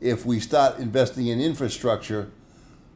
[0.01, 2.31] if we start investing in infrastructure,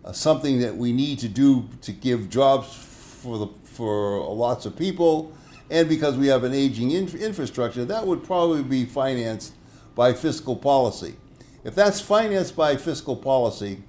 [0.04, 4.76] uh, something that we need to do to give jobs for the for lots of
[4.76, 5.32] people,
[5.70, 9.52] and because we have an aging infrastructure, that would probably be financed
[9.94, 11.16] by fiscal policy.
[11.64, 13.82] If that's financed by fiscal policy,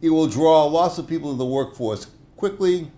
[0.00, 2.90] it will draw lots of people into the workforce quickly.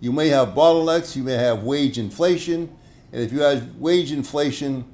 [0.00, 2.72] You may have bottlenecks, you may have wage inflation,
[3.12, 4.84] and if you have wage inflation,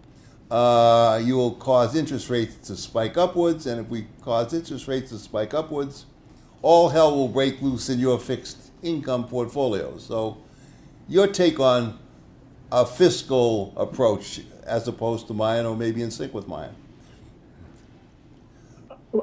[0.51, 5.11] uh, you will cause interest rates to spike upwards, and if we cause interest rates
[5.11, 6.07] to spike upwards,
[6.63, 9.99] all hell will break loose in your fixed income portfolio.
[9.99, 10.39] So,
[11.09, 11.99] your take on
[12.71, 16.75] a fiscal approach as opposed to mine, or maybe in sync with mine?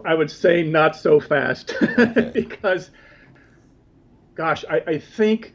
[0.06, 2.32] I would say not so fast, okay.
[2.34, 2.92] because,
[4.36, 5.54] gosh, I, I think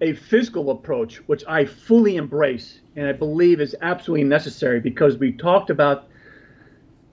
[0.00, 5.32] a fiscal approach, which I fully embrace and I believe is absolutely necessary because we
[5.32, 6.08] talked about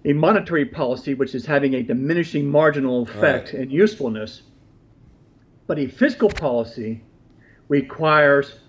[0.06, 3.62] a monetary policy which is having a diminishing marginal effect right.
[3.62, 4.42] and usefulness.
[5.68, 7.02] But a fiscal policy
[7.68, 8.60] requires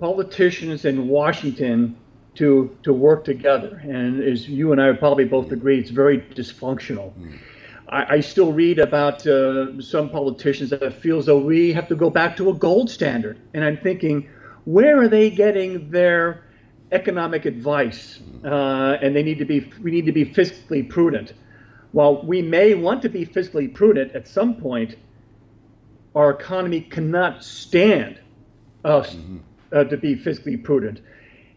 [0.00, 1.96] politicians in Washington
[2.36, 3.80] to, to work together.
[3.82, 7.12] And as you and I would probably both agree, it's very dysfunctional.
[7.14, 7.38] Mm.
[7.88, 11.96] I, I, still read about uh, some politicians that feel as though we have to
[11.96, 13.38] go back to a gold standard.
[13.54, 14.28] And I'm thinking,
[14.68, 16.44] where are they getting their
[16.92, 18.20] economic advice?
[18.44, 21.32] Uh, and they need to be, we need to be fiscally prudent.
[21.92, 24.96] While we may want to be fiscally prudent at some point,
[26.14, 28.20] our economy cannot stand
[28.84, 29.38] us mm-hmm.
[29.72, 31.00] uh, to be fiscally prudent.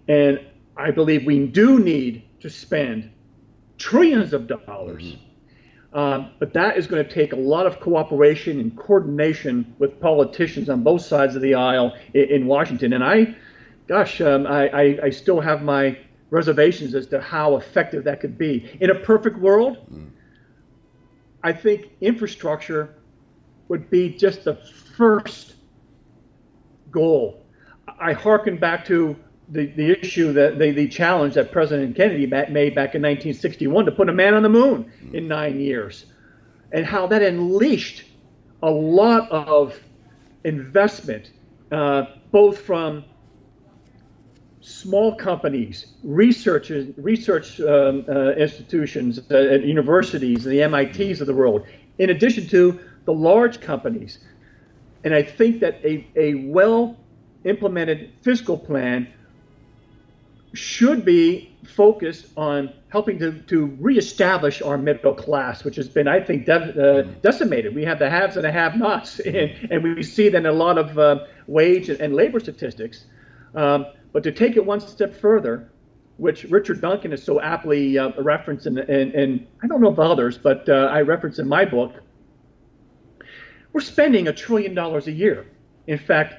[0.07, 0.39] And
[0.77, 3.11] I believe we do need to spend
[3.77, 5.03] trillions of dollars.
[5.03, 5.30] Mm-hmm
[5.93, 10.69] um, but that is going to take a lot of cooperation and coordination with politicians
[10.69, 12.93] on both sides of the aisle in, in Washington.
[12.93, 13.35] And I,
[13.87, 15.97] gosh, um, I, I, I, still have my
[16.29, 18.71] reservations as to how effective that could be.
[18.79, 20.09] In a perfect world, mm.
[21.43, 22.95] I think infrastructure
[23.67, 25.55] would be just the first
[26.89, 27.43] goal.
[27.99, 29.17] I hearken back to
[29.51, 33.91] the, the issue that the, the challenge that President Kennedy made back in 1961 to
[33.91, 36.05] put a man on the moon in nine years,
[36.71, 38.05] and how that unleashed
[38.63, 39.77] a lot of
[40.45, 41.31] investment,
[41.71, 43.03] uh, both from
[44.61, 51.65] small companies, research, research um, uh, institutions uh, at universities, the MITs of the world,
[51.97, 54.19] in addition to the large companies.
[55.03, 56.95] And I think that a, a well
[57.43, 59.11] implemented fiscal plan
[60.53, 66.19] should be focused on helping to, to reestablish our middle class, which has been, I
[66.19, 67.19] think, de- uh, mm-hmm.
[67.21, 67.73] decimated.
[67.73, 70.77] We have the haves and the have-nots, and, and we see that in a lot
[70.77, 73.05] of uh, wage and, and, labor statistics.
[73.55, 75.71] Um, but to take it one step further,
[76.17, 79.99] which Richard Duncan is so aptly uh, referenced, in, in, in, I don't know of
[79.99, 81.93] others, but uh, I reference in my book,
[83.71, 85.47] we're spending a trillion dollars a year.
[85.87, 86.35] In fact,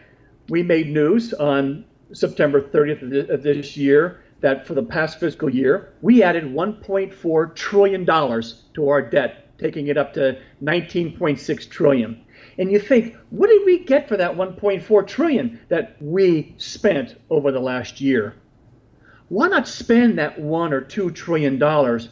[0.49, 5.95] we made news on September 30th of this year that for the past fiscal year,
[6.03, 12.25] we added $1.4 trillion to our debt, taking it up to 19.6 trillion.
[12.59, 17.53] And you think, what did we get for that 1.4 trillion that we spent over
[17.53, 18.35] the last year?
[19.29, 22.11] Why not spend that one or two trillion dollars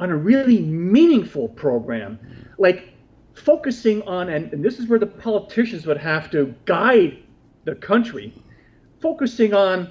[0.00, 2.18] on a really meaningful program,
[2.58, 2.92] like
[3.34, 7.22] focusing on, and, and this is where the politicians would have to guide
[7.64, 8.34] the country,
[9.04, 9.90] focusing on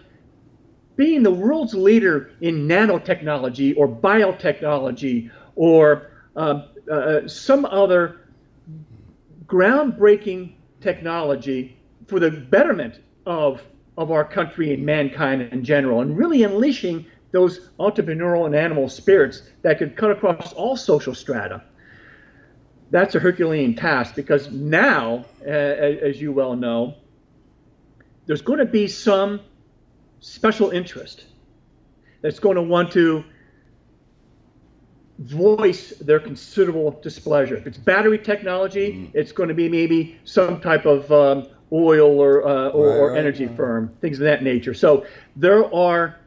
[0.96, 8.22] being the world's leader in nanotechnology or biotechnology or uh, uh, some other
[9.46, 13.62] groundbreaking technology for the betterment of,
[14.00, 19.44] of our country and mankind in general, and really unleashing those entrepreneurial and animal spirits
[19.62, 21.62] that could cut across all social strata.
[22.90, 26.96] That's a Herculean task because now, uh, as you well know,
[28.26, 29.42] there's going to be some
[30.20, 31.26] special interest
[32.22, 33.24] that's going to want to
[35.20, 37.56] voice their considerable displeasure.
[37.56, 39.12] If it's battery technology, mm.
[39.14, 43.12] it's going to be maybe some type of um, oil or, uh, or, right, or
[43.12, 43.56] right, energy right.
[43.56, 44.74] firm, things of that nature.
[44.74, 45.06] So
[45.36, 46.20] there are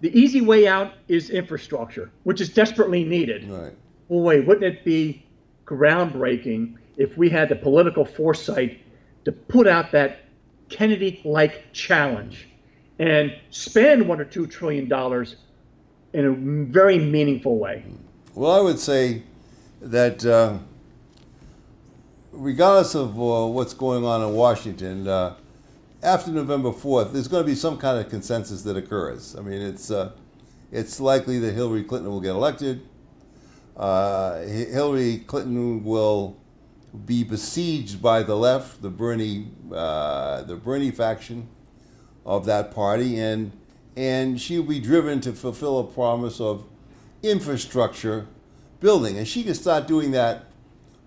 [0.00, 3.48] the easy way out is infrastructure, which is desperately needed.
[3.48, 3.72] Right.
[4.08, 5.24] Boy, wouldn't it be
[5.66, 8.80] groundbreaking if we had the political foresight
[9.24, 10.23] to put out that
[10.68, 12.48] Kennedy-like challenge
[12.98, 15.36] and spend one or two trillion dollars
[16.12, 17.84] in a very meaningful way.
[18.34, 19.22] Well, I would say
[19.80, 20.58] that uh,
[22.32, 25.34] regardless of uh, what's going on in Washington, uh,
[26.02, 29.34] after November 4th, there's going to be some kind of consensus that occurs.
[29.36, 30.12] I mean, it's, uh,
[30.70, 32.86] it's likely that Hillary Clinton will get elected.
[33.76, 36.36] Uh, Hillary Clinton will
[37.06, 41.48] be besieged by the left, the Bernie, uh, the Bernie faction
[42.24, 43.52] of that party, and
[43.96, 46.64] and she'll be driven to fulfill a promise of
[47.22, 48.26] infrastructure
[48.80, 50.46] building, and she can start doing that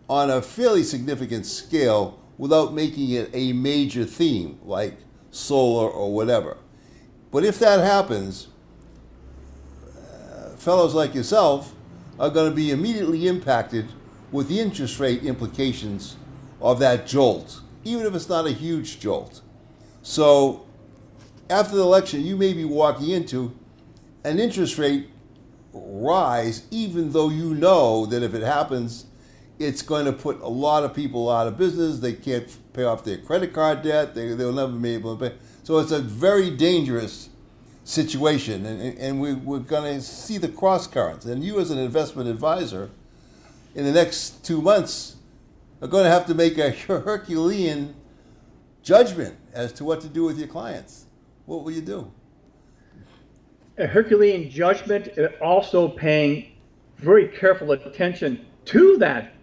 [0.09, 4.97] on a fairly significant scale without making it a major theme like
[5.31, 6.57] solar or whatever.
[7.31, 8.47] But if that happens,
[9.85, 11.73] uh, fellows like yourself
[12.19, 13.87] are going to be immediately impacted
[14.31, 16.15] with the interest rate implications
[16.61, 19.41] of that jolt, even if it's not a huge jolt.
[20.01, 20.65] So,
[21.49, 23.55] after the election, you may be walking into
[24.23, 25.09] an interest rate
[25.73, 29.05] rise, even though you know that if it happens,
[29.59, 31.99] it's going to put a lot of people out of business.
[31.99, 34.13] They can't pay off their credit card debt.
[34.13, 35.35] They, they'll never be able to pay.
[35.63, 37.29] So it's a very dangerous
[37.83, 41.25] situation, and, and we, we're going to see the cross currents.
[41.25, 42.91] And you, as an investment advisor,
[43.77, 45.17] in the next two months,
[45.83, 47.95] are going to have to make a Herculean
[48.81, 51.05] judgment as to what to do with your clients.
[51.45, 52.11] What will you do?
[53.77, 56.53] A Herculean judgment, uh, also paying
[56.97, 59.33] very careful attention to that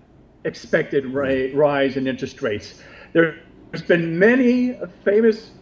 [0.43, 2.83] expected rise in interest rates.
[3.13, 5.53] There's been many famous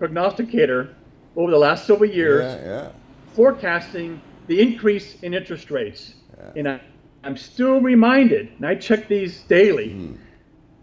[0.00, 0.96] prognosticator
[1.36, 2.88] over the last several years yeah, yeah.
[3.34, 6.14] forecasting the increase in interest rates.
[6.36, 6.50] Yeah.
[6.56, 6.80] And I,
[7.24, 10.18] am still reminded, and I check these daily, mm.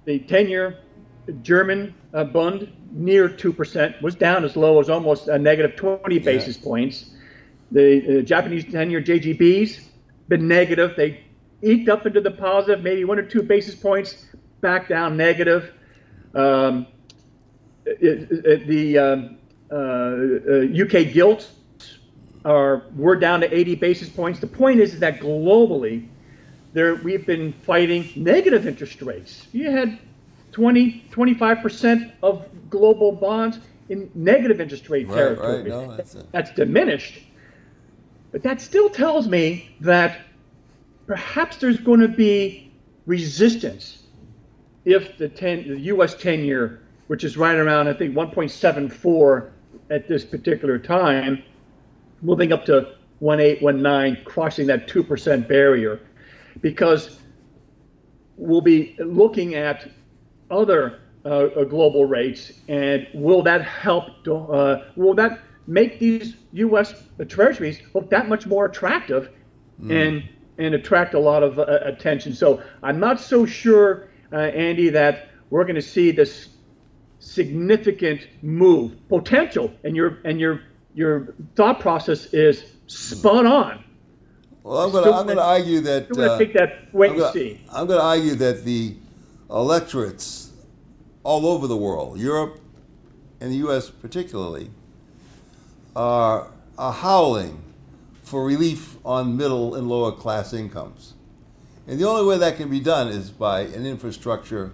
[0.06, 0.80] the 10 year
[1.42, 6.58] German uh, Bund near 2% was down as low as almost a negative 20 basis
[6.58, 7.12] points.
[7.72, 9.82] The uh, Japanese 10 year JGBs
[10.28, 10.94] been negative.
[10.96, 11.24] They
[11.62, 14.26] eked up into the positive, maybe one or two basis points,
[14.62, 15.74] back down negative.
[16.34, 16.88] Um,
[17.86, 19.38] it, it, the um,
[19.72, 21.52] uh, UK uh, gilts
[22.44, 24.40] are we're down to 80 basis points.
[24.40, 26.08] The point is, is that globally,
[26.76, 29.48] there we've been fighting negative interest rates.
[29.54, 29.98] You had
[30.52, 35.56] 20, 25% of global bonds in negative interest rate right, territory.
[35.56, 35.68] Right.
[35.68, 37.22] No, that's, that's diminished.
[38.34, 40.20] But that still tells me that
[41.08, 42.74] perhaps there's going to be
[43.06, 44.04] resistance
[44.84, 46.14] if the, 10, the U.S.
[46.16, 49.50] 10 year, which is right around, I think, 1.74
[49.92, 51.42] at this particular time,
[52.22, 56.02] moving up to 1.8, 1.9, crossing that 2% barrier,
[56.62, 57.20] because
[58.38, 59.90] we'll be looking at
[60.52, 64.06] other uh, uh global rates, and will that help?
[64.28, 66.94] Uh, will that make these U.S.
[67.28, 69.30] Treasuries look that much more attractive,
[69.82, 69.92] mm.
[69.92, 72.34] and and attract a lot of uh, attention?
[72.34, 76.50] So I'm not so sure, uh, Andy, that we're going to see this
[77.20, 80.62] significant move potential, and your and your
[80.94, 83.85] your thought process is spot on.
[84.66, 87.12] Well, I'm going to I'm going to argue that I'm going to take that wait
[87.12, 87.62] I'm gonna, and see.
[87.72, 88.96] I'm going to argue that the
[89.48, 90.54] electorates
[91.24, 92.60] all over the world, Europe
[93.40, 93.92] and the U.S.
[93.92, 94.72] particularly,
[95.96, 96.48] are,
[96.80, 97.62] are howling
[98.24, 101.14] for relief on middle and lower class incomes.
[101.88, 104.72] And the only way that can be done is by an infrastructure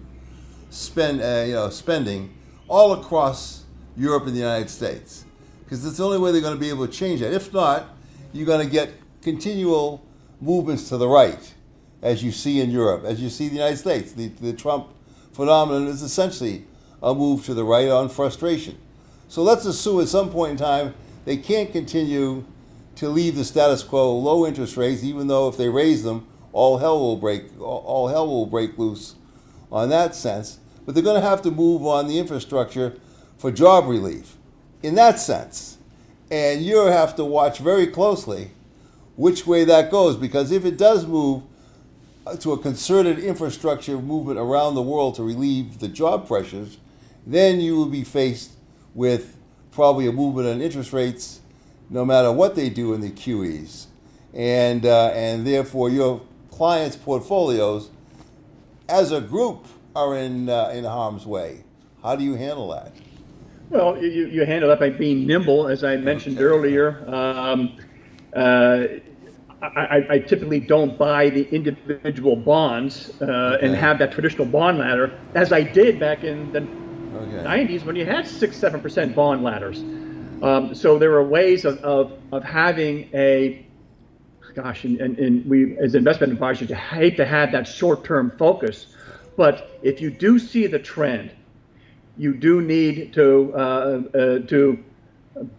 [0.70, 2.32] spend, uh, you know, spending
[2.66, 3.64] all across
[3.98, 5.26] Europe and the United States.
[5.64, 7.34] Because it's the only way they're going to be able to change that.
[7.34, 7.90] If not,
[8.32, 8.90] you're going to get
[9.22, 10.04] continual
[10.40, 11.54] movements to the right,
[12.02, 14.12] as you see in Europe, as you see in the United States.
[14.12, 14.88] The, the Trump
[15.32, 16.64] phenomenon is essentially
[17.02, 18.78] a move to the right on frustration.
[19.28, 20.94] So let's assume at some point in time
[21.24, 22.44] they can't continue
[22.96, 26.78] to leave the status quo low interest rates, even though if they raise them, all
[26.78, 29.14] hell will break all hell will break loose
[29.70, 30.58] on that sense.
[30.84, 32.98] But they're going to have to move on the infrastructure
[33.38, 34.36] for job relief
[34.82, 35.78] in that sense.
[36.30, 38.50] And you have to watch very closely
[39.22, 41.44] which way that goes because if it does move
[42.40, 46.78] to a concerted infrastructure movement around the world to relieve the job pressures,
[47.24, 48.50] then you will be faced
[48.94, 49.36] with
[49.70, 51.38] probably a movement on interest rates
[51.88, 53.86] no matter what they do in the QEs.
[54.34, 57.90] And, uh, and therefore, your clients' portfolios
[58.88, 61.62] as a group are in, uh, in harm's way.
[62.02, 62.92] How do you handle that?
[63.70, 67.08] Well, you, you handle that by being nimble, as I mentioned earlier.
[67.08, 67.78] Um,
[68.34, 68.86] uh,
[69.62, 73.66] I, I, typically don't buy the individual bonds uh, okay.
[73.66, 77.66] and have that traditional bond ladder, as I did back in the okay.
[77.66, 79.78] 90s when you had six, seven percent bond ladders.
[80.42, 83.64] Um, so there are ways of, of, of having a,
[84.54, 88.96] gosh, and, and, and we as investment advisors you hate to have that short-term focus,
[89.36, 91.30] but if you do see the trend,
[92.18, 94.84] you do need to uh, uh, to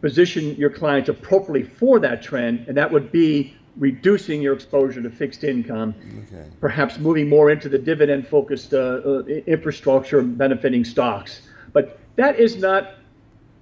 [0.01, 5.09] position your clients appropriately for that trend, and that would be reducing your exposure to
[5.09, 5.95] fixed income,
[6.27, 6.47] okay.
[6.59, 11.41] perhaps moving more into the dividend focused uh, uh, infrastructure benefiting stocks.
[11.71, 12.95] But that is not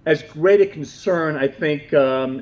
[0.05, 1.93] as great a concern, I think.
[1.93, 2.41] Um, uh,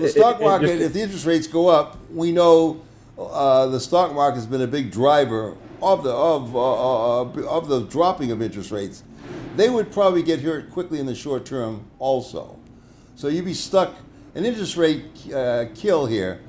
[0.00, 2.82] the stock market, it, it, if the interest rates go up, we know
[3.18, 7.68] uh, the stock market has been a big driver of the of uh, uh, of
[7.68, 9.04] the dropping of interest rates.
[9.56, 12.58] They would probably get hurt quickly in the short term, also.
[13.14, 13.94] So you'd be stuck.
[14.34, 15.04] An interest rate
[15.76, 16.40] kill here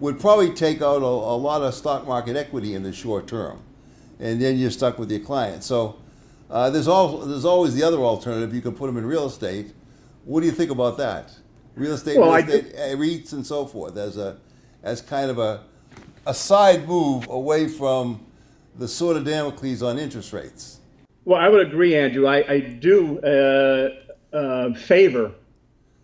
[0.00, 3.60] would probably take out a, a, lot of stock market equity in the short term,
[4.18, 5.62] and then you're stuck with your client.
[5.62, 5.96] So
[6.50, 8.54] uh, there's all there's always the other alternative.
[8.54, 9.72] You can put them in real estate.
[10.24, 11.32] What do you think about that?
[11.76, 14.38] Real estate, well, real estate uh, REITs, and so forth as a
[14.82, 15.62] as kind of a
[16.26, 18.24] a side move away from
[18.78, 20.80] the sword of Damocles on interest rates.
[21.24, 22.26] Well, I would agree, Andrew.
[22.26, 25.32] I, I do uh, uh, favor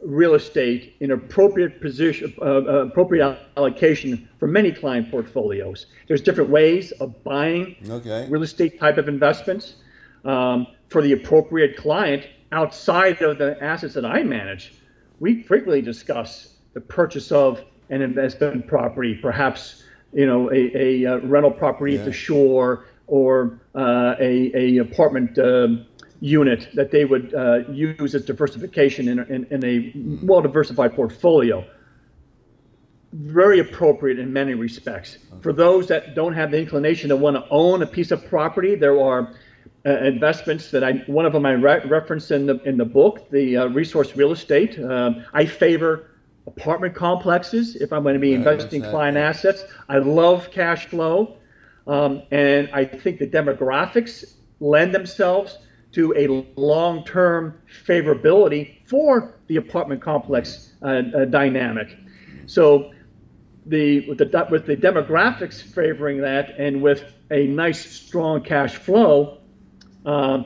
[0.06, 5.86] real estate in appropriate position, uh, uh, appropriate allocation for many client portfolios.
[6.06, 8.26] There's different ways of buying okay.
[8.30, 9.76] real estate type of investments
[10.24, 14.74] um, for the appropriate client outside of the assets that I manage.
[15.18, 19.82] We frequently discuss the purchase of an investment property, perhaps
[20.12, 22.00] you know a, a, uh, rental property yeah.
[22.00, 25.38] at the shore or uh, a, a apartment.
[25.38, 25.86] Um,
[26.20, 29.92] unit that they would uh, use as diversification in, in, in a
[30.24, 31.64] well diversified portfolio.
[33.12, 35.18] Very appropriate in many respects.
[35.40, 38.74] For those that don't have the inclination to want to own a piece of property,
[38.74, 39.34] there are
[39.86, 43.30] uh, investments that I one of them I re- referenced in the in the book,
[43.30, 44.78] the uh, resource real estate.
[44.78, 46.10] Um, I favor
[46.46, 49.64] apartment complexes if I'm going to be investing client assets.
[49.88, 51.36] I love cash flow,
[51.86, 55.58] um, and I think the demographics lend themselves
[55.96, 56.26] to a
[56.60, 61.88] long-term favorability for the apartment complex uh, uh, dynamic.
[62.44, 62.92] So
[63.64, 69.38] the with, the with the demographics favoring that, and with a nice strong cash flow,
[70.04, 70.42] uh,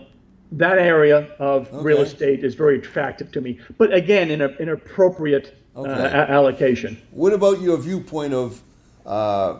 [0.52, 1.82] that area of okay.
[1.82, 3.58] real estate is very attractive to me.
[3.76, 6.32] But again, in a, an appropriate uh, okay.
[6.32, 7.02] allocation.
[7.10, 8.62] What about your viewpoint of
[9.04, 9.58] uh,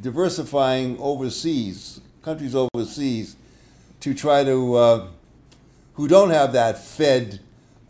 [0.00, 3.34] diversifying overseas, countries overseas,
[4.00, 5.06] to try to, uh,
[5.94, 7.40] who don't have that Fed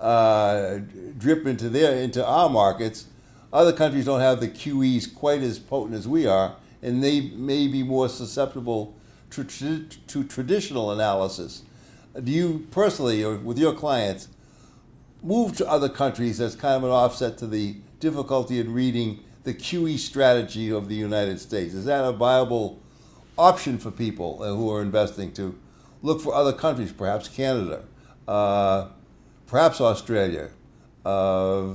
[0.00, 0.78] uh,
[1.18, 3.06] drip into their into our markets.
[3.52, 7.68] Other countries don't have the QEs quite as potent as we are, and they may
[7.68, 8.94] be more susceptible
[9.30, 9.44] to,
[9.84, 11.62] to traditional analysis.
[12.22, 14.28] Do you personally, or with your clients,
[15.22, 19.54] move to other countries as kind of an offset to the difficulty in reading the
[19.54, 21.74] QE strategy of the United States?
[21.74, 22.80] Is that a viable
[23.36, 25.58] option for people uh, who are investing to
[26.02, 27.84] look for other countries, perhaps Canada,
[28.26, 28.88] uh,
[29.46, 30.50] perhaps Australia,
[31.04, 31.74] uh,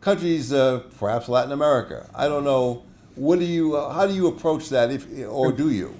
[0.00, 2.08] countries, uh, perhaps Latin America?
[2.14, 2.84] I don't know.
[3.14, 3.76] What do you?
[3.76, 5.94] Uh, how do you approach that, if or do you?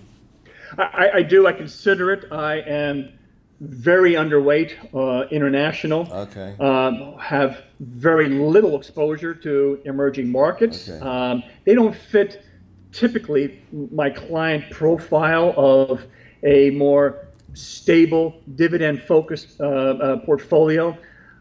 [0.79, 1.47] I, I do.
[1.47, 2.33] I consider it.
[2.33, 3.13] I am
[3.61, 6.13] very underweight uh, international.
[6.13, 6.57] Okay.
[6.59, 10.89] Um, have very little exposure to emerging markets.
[10.89, 10.99] Okay.
[11.05, 12.45] Um, they don't fit
[12.91, 16.05] typically my client profile of
[16.43, 20.97] a more stable dividend focused uh, uh, portfolio.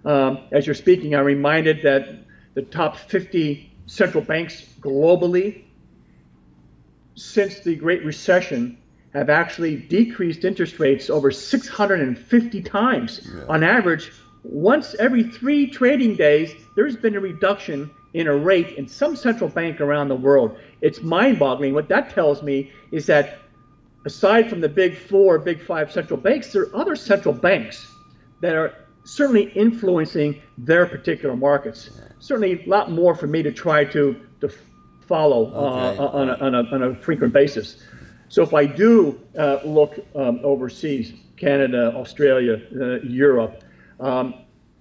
[0.06, 5.64] Um, as you're speaking, I'm reminded that the top 50 central banks globally
[7.16, 8.78] since the Great Recession
[9.14, 13.30] have actually decreased interest rates over 650 times.
[13.34, 13.46] Yeah.
[13.48, 14.12] On average,
[14.44, 19.50] once every three trading days, there's been a reduction in a rate in some central
[19.50, 20.58] bank around the world.
[20.82, 21.74] It's mind boggling.
[21.74, 23.40] What that tells me is that
[24.06, 27.88] aside from the big four, big five central banks, there are other central banks
[28.42, 28.74] that are
[29.06, 31.90] certainly influencing their particular markets.
[32.20, 34.50] Certainly a lot more for me to try to, to
[35.08, 35.98] follow Okay.
[35.98, 37.84] uh, on, a, on, a, on a frequent basis.
[38.30, 43.64] So if I do uh, look um, overseas, Canada, Australia, uh, Europe,
[44.00, 44.34] um,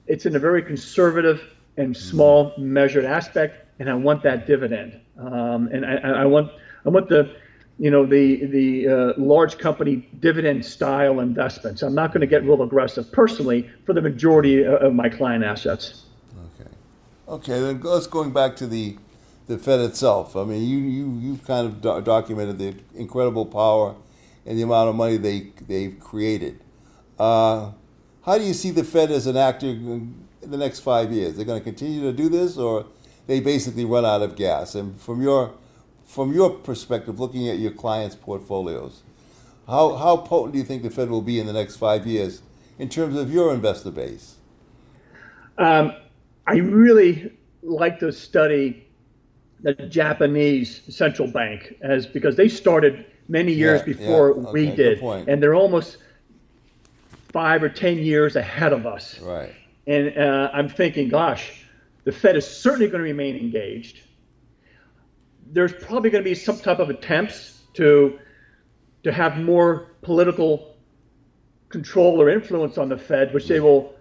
[0.06, 1.42] it's in a very conservative
[1.76, 5.00] and small measured aspect, and I want that dividend.
[5.18, 6.50] Um, and I, I want
[6.84, 7.36] I want the
[7.78, 11.82] you know the the uh, large company dividend style investments.
[11.82, 15.44] I'm not going to get real aggressive personally for the majority of of my client
[15.44, 16.04] assets.
[16.60, 16.70] Okay.
[17.28, 18.96] Okay, then let's going back to the
[19.46, 20.36] the Fed itself.
[20.36, 23.94] I mean, you you you've kind of do- documented the incredible power
[24.46, 26.60] and the amount of money they they've created.
[27.18, 27.72] Uh,
[28.24, 31.36] how do you see the Fed as an actor in the next five years?
[31.36, 32.86] They're going to continue to do this, or
[33.26, 34.74] they basically run out of gas?
[34.74, 35.54] And from your
[36.12, 39.02] from your perspective, looking at your clients' portfolios,
[39.66, 42.42] how how potent do you think the Fed will be in the next five years
[42.78, 44.36] in terms of your investor base?
[45.56, 45.94] Um,
[46.46, 47.32] I really
[47.62, 48.86] like to study
[49.60, 54.76] the Japanese central bank as because they started many years Yeah, before yeah, we okay,
[54.76, 55.96] good did, and they're almost
[57.32, 59.18] five or ten years ahead of us.
[59.20, 59.54] Right.
[59.86, 61.64] And uh, I'm thinking, gosh,
[62.04, 64.02] the Fed is certainly going to remain engaged.
[65.52, 68.18] There's probably going to be some type of attempts to
[69.04, 70.76] to have more political
[71.68, 73.94] control or influence on the Fed, which they will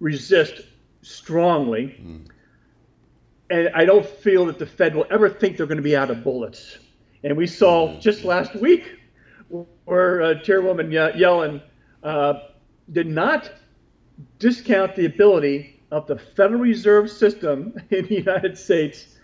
[0.00, 0.62] resist
[1.02, 1.94] strongly.
[3.50, 6.10] And I don't feel that the Fed will ever think they're going to be out
[6.10, 6.78] of bullets.
[7.22, 8.98] And we saw just last week
[9.84, 11.62] where uh, Chairwoman Ye- Yellen
[12.02, 12.34] uh,
[12.90, 13.50] did not
[14.38, 19.15] discount the ability of the Federal Reserve System in the United States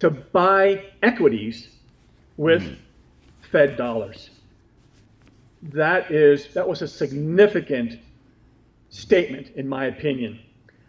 [0.00, 1.68] to buy equities
[2.36, 2.76] with
[3.50, 4.30] Fed dollars.
[5.62, 7.98] That is that was a significant
[8.90, 10.40] statement, in my opinion.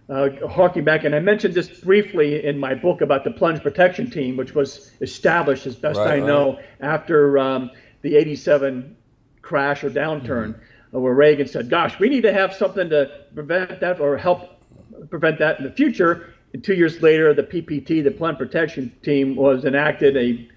[0.10, 4.10] Uh, harking back, and I mentioned this briefly in my book about the plunge protection
[4.10, 7.72] team, which was established, as best Right, I know, after um,
[8.04, 8.96] the '87
[9.42, 10.58] crash or downturn,
[10.94, 14.62] uh, where Reagan said, "Gosh, we need to have something to prevent that or help
[15.10, 19.36] prevent that in the future." And two years later, the PPT, the plunge protection team,
[19.36, 20.18] was enacted.
[20.18, 20.50] A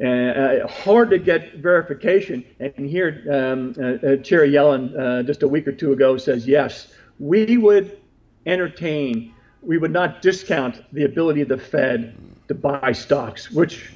[0.00, 2.44] uh, hard to get verification.
[2.60, 6.46] And here, um, uh, uh, Chair Yellen, uh, just a week or two ago, says
[6.46, 7.98] yes, we would
[8.46, 12.16] entertain, we would not discount the ability of the Fed
[12.46, 13.50] to buy stocks.
[13.50, 13.90] Which,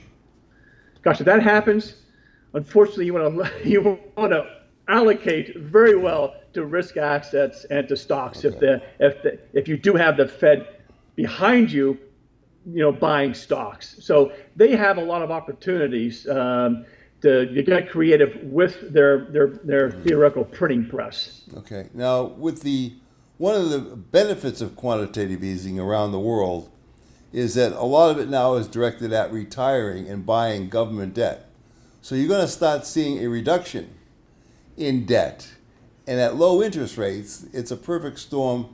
[1.02, 1.94] gosh, if that happens,
[2.54, 4.50] unfortunately, you want to you want to
[4.88, 8.44] allocate very well to risk assets and to stocks.
[8.44, 10.75] If the if the if you do have the Fed
[11.16, 11.98] behind you,
[12.66, 13.96] you know, buying stocks.
[14.00, 16.84] So they have a lot of opportunities um,
[17.22, 21.42] to, to get creative with their their their theoretical printing press.
[21.56, 21.88] Okay.
[21.94, 22.92] Now, with the
[23.38, 26.70] one of the benefits of quantitative easing around the world
[27.32, 31.50] is that a lot of it now is directed at retiring and buying government debt.
[32.00, 33.92] So you're going to start seeing a reduction
[34.76, 35.52] in debt.
[36.06, 38.68] And at low interest rates, it's a perfect storm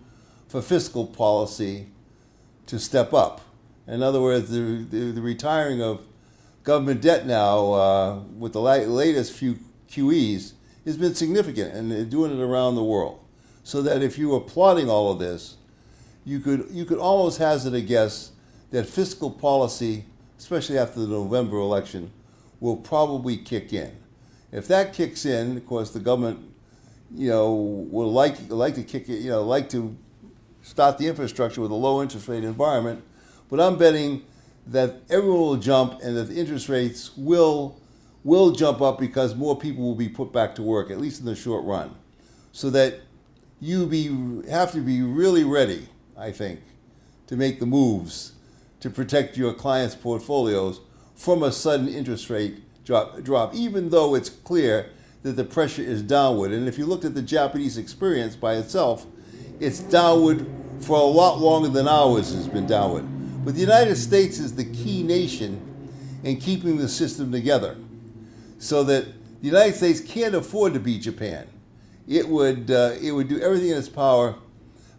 [0.48, 1.88] for fiscal policy
[2.72, 3.42] to step up.
[3.86, 6.00] In other words, the, the, the retiring of
[6.64, 9.58] government debt now, uh, with the latest few
[9.90, 10.54] QEs,
[10.86, 13.20] has been significant, and they're doing it around the world.
[13.62, 15.56] so that if you were plotting all of this,
[16.24, 18.32] you could you could almost hazard a guess
[18.70, 20.06] that fiscal policy,
[20.38, 22.10] especially after the November election,
[22.58, 23.92] will probably kick in.
[24.50, 26.40] If that kicks in, of course, the government,
[27.14, 29.94] you know, will like like to kick it, you know, like to
[30.62, 33.04] start the infrastructure with a low interest rate environment.
[33.50, 34.24] But I'm betting
[34.66, 37.78] that everyone will jump and that the interest rates will
[38.24, 41.26] will jump up because more people will be put back to work, at least in
[41.26, 41.92] the short run.
[42.52, 43.00] So that
[43.60, 46.60] you be have to be really ready, I think,
[47.26, 48.32] to make the moves
[48.80, 50.80] to protect your clients' portfolios
[51.14, 54.90] from a sudden interest rate drop, drop, even though it's clear
[55.22, 56.50] that the pressure is downward.
[56.50, 59.06] And if you looked at the Japanese experience by itself,
[59.62, 60.46] it's downward
[60.80, 63.04] for a lot longer than ours has been downward.
[63.44, 65.60] But the United States is the key nation
[66.24, 67.76] in keeping the system together
[68.58, 69.06] so that
[69.40, 71.46] the United States can't afford to be Japan.
[72.08, 74.34] It would, uh, it would do everything in its power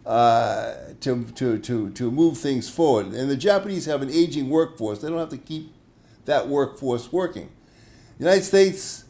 [0.06, 3.08] uh, to, to, to, to move things forward.
[3.08, 5.00] And the Japanese have an aging workforce.
[5.00, 5.74] They don't have to keep
[6.24, 7.50] that workforce working.
[8.18, 9.04] The United States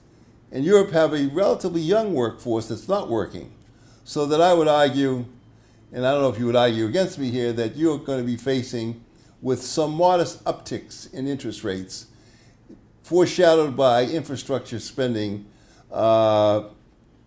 [0.51, 3.53] and Europe have a relatively young workforce that's not working.
[4.05, 5.25] So that I would argue,
[5.95, 8.25] and I don't know if you would argue against me here, that you're going to
[8.25, 9.05] be facing
[9.41, 12.07] with some modest upticks in interest rates,
[13.03, 15.47] foreshadowed by infrastructure spending,
[15.93, 16.65] uh,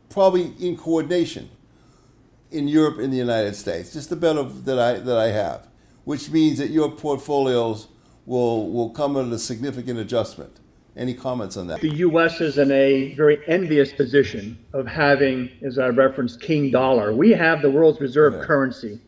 [0.09, 1.49] probably in coordination
[2.51, 3.93] in Europe and the United States.
[3.93, 5.67] Just the bet of, that I that I have,
[6.03, 7.87] which means that your portfolios
[8.25, 10.59] will will come under a significant adjustment.
[10.97, 11.79] Any comments on that?
[11.79, 12.41] The U.S.
[12.41, 17.13] is in a very envious position of having, as I referenced, King Dollar.
[17.13, 18.43] We have the world's reserve yeah.
[18.43, 18.99] currency.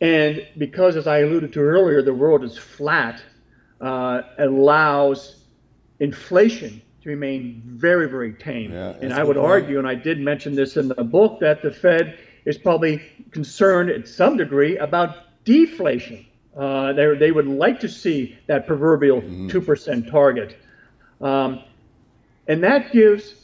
[0.00, 3.22] And because, as I alluded to earlier, the world is flat,
[3.80, 5.42] uh, allows
[6.00, 8.72] inflation to remain very, very tame.
[8.72, 9.46] Yeah, and I would point.
[9.46, 13.90] argue, and I did mention this in the book, that the Fed is probably concerned
[13.90, 16.24] at some degree about deflation.
[16.56, 19.48] Uh, they, they would like to see that proverbial mm-hmm.
[19.48, 20.56] 2% target.
[21.20, 21.62] Um,
[22.48, 23.34] and that gives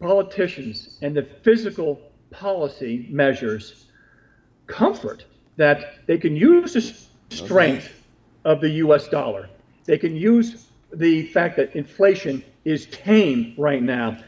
[0.00, 2.00] politicians and the fiscal
[2.30, 3.86] policy measures
[4.66, 5.24] comfort
[5.56, 7.94] that they can use the strength okay.
[8.44, 9.48] of the US dollar.
[9.84, 14.18] They can use the fact that inflation is tame right now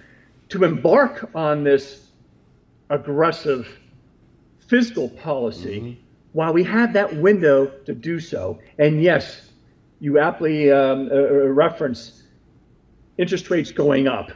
[0.48, 2.08] to embark on this
[2.90, 3.78] aggressive
[4.66, 6.00] fiscal policy mm-hmm.
[6.32, 8.58] while we have that window to do so.
[8.78, 9.50] And yes,
[10.00, 11.18] you aptly um, uh, uh
[11.48, 12.22] reference
[13.18, 14.30] interest rates going up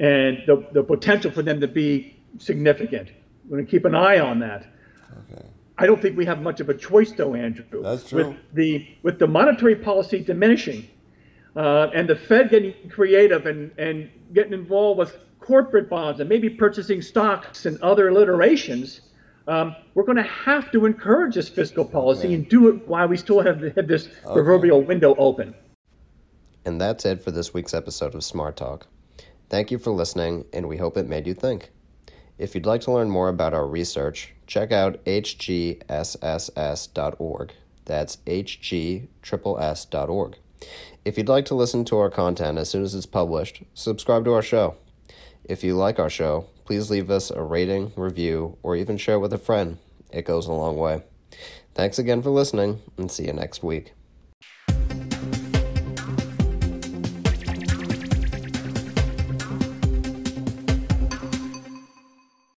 [0.00, 3.10] and the, the potential for them to be significant.
[3.48, 4.66] We're going to keep an eye on that.
[5.32, 5.46] Okay.
[5.78, 7.82] I don't think we have much of a choice, though, Andrew.
[7.82, 8.28] That's true.
[8.28, 10.88] With the with the monetary policy diminishing,
[11.56, 16.48] uh, and the Fed getting creative and and getting involved with corporate bonds and maybe
[16.48, 19.00] purchasing stocks and other alliterations,
[19.46, 22.34] um, we're going to have to encourage this fiscal policy okay.
[22.34, 24.32] and do it while we still have, have this okay.
[24.32, 25.54] proverbial window open.
[26.64, 28.86] And that's it for this week's episode of Smart Talk.
[29.50, 31.70] Thank you for listening, and we hope it made you think.
[32.38, 35.82] If you'd like to learn more about our research, check out hgsss.org.
[37.84, 39.06] That's hgsss.org.
[41.04, 44.32] If you'd like to listen to our content as soon as it's published, subscribe to
[44.32, 44.76] our show.
[45.44, 49.34] If you like our show, please leave us a rating, review, or even share with
[49.34, 49.76] a friend.
[50.10, 51.02] It goes a long way.
[51.74, 53.92] Thanks again for listening, and see you next week.